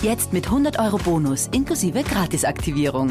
Jetzt 0.00 0.32
mit 0.32 0.46
100 0.46 0.78
Euro 0.78 0.96
Bonus 0.96 1.50
inklusive 1.52 2.02
Gratisaktivierung. 2.02 3.10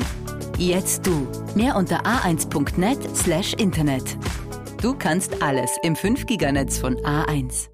Jetzt 0.57 1.05
du. 1.05 1.27
Mehr 1.53 1.75
unter 1.75 2.07
a1.net 2.07 3.15
slash 3.15 3.53
Internet. 3.53 4.17
Du 4.81 4.95
kannst 4.95 5.43
alles 5.43 5.69
im 5.83 5.93
5-Giganetz 5.93 6.79
von 6.79 6.95
A1. 7.01 7.72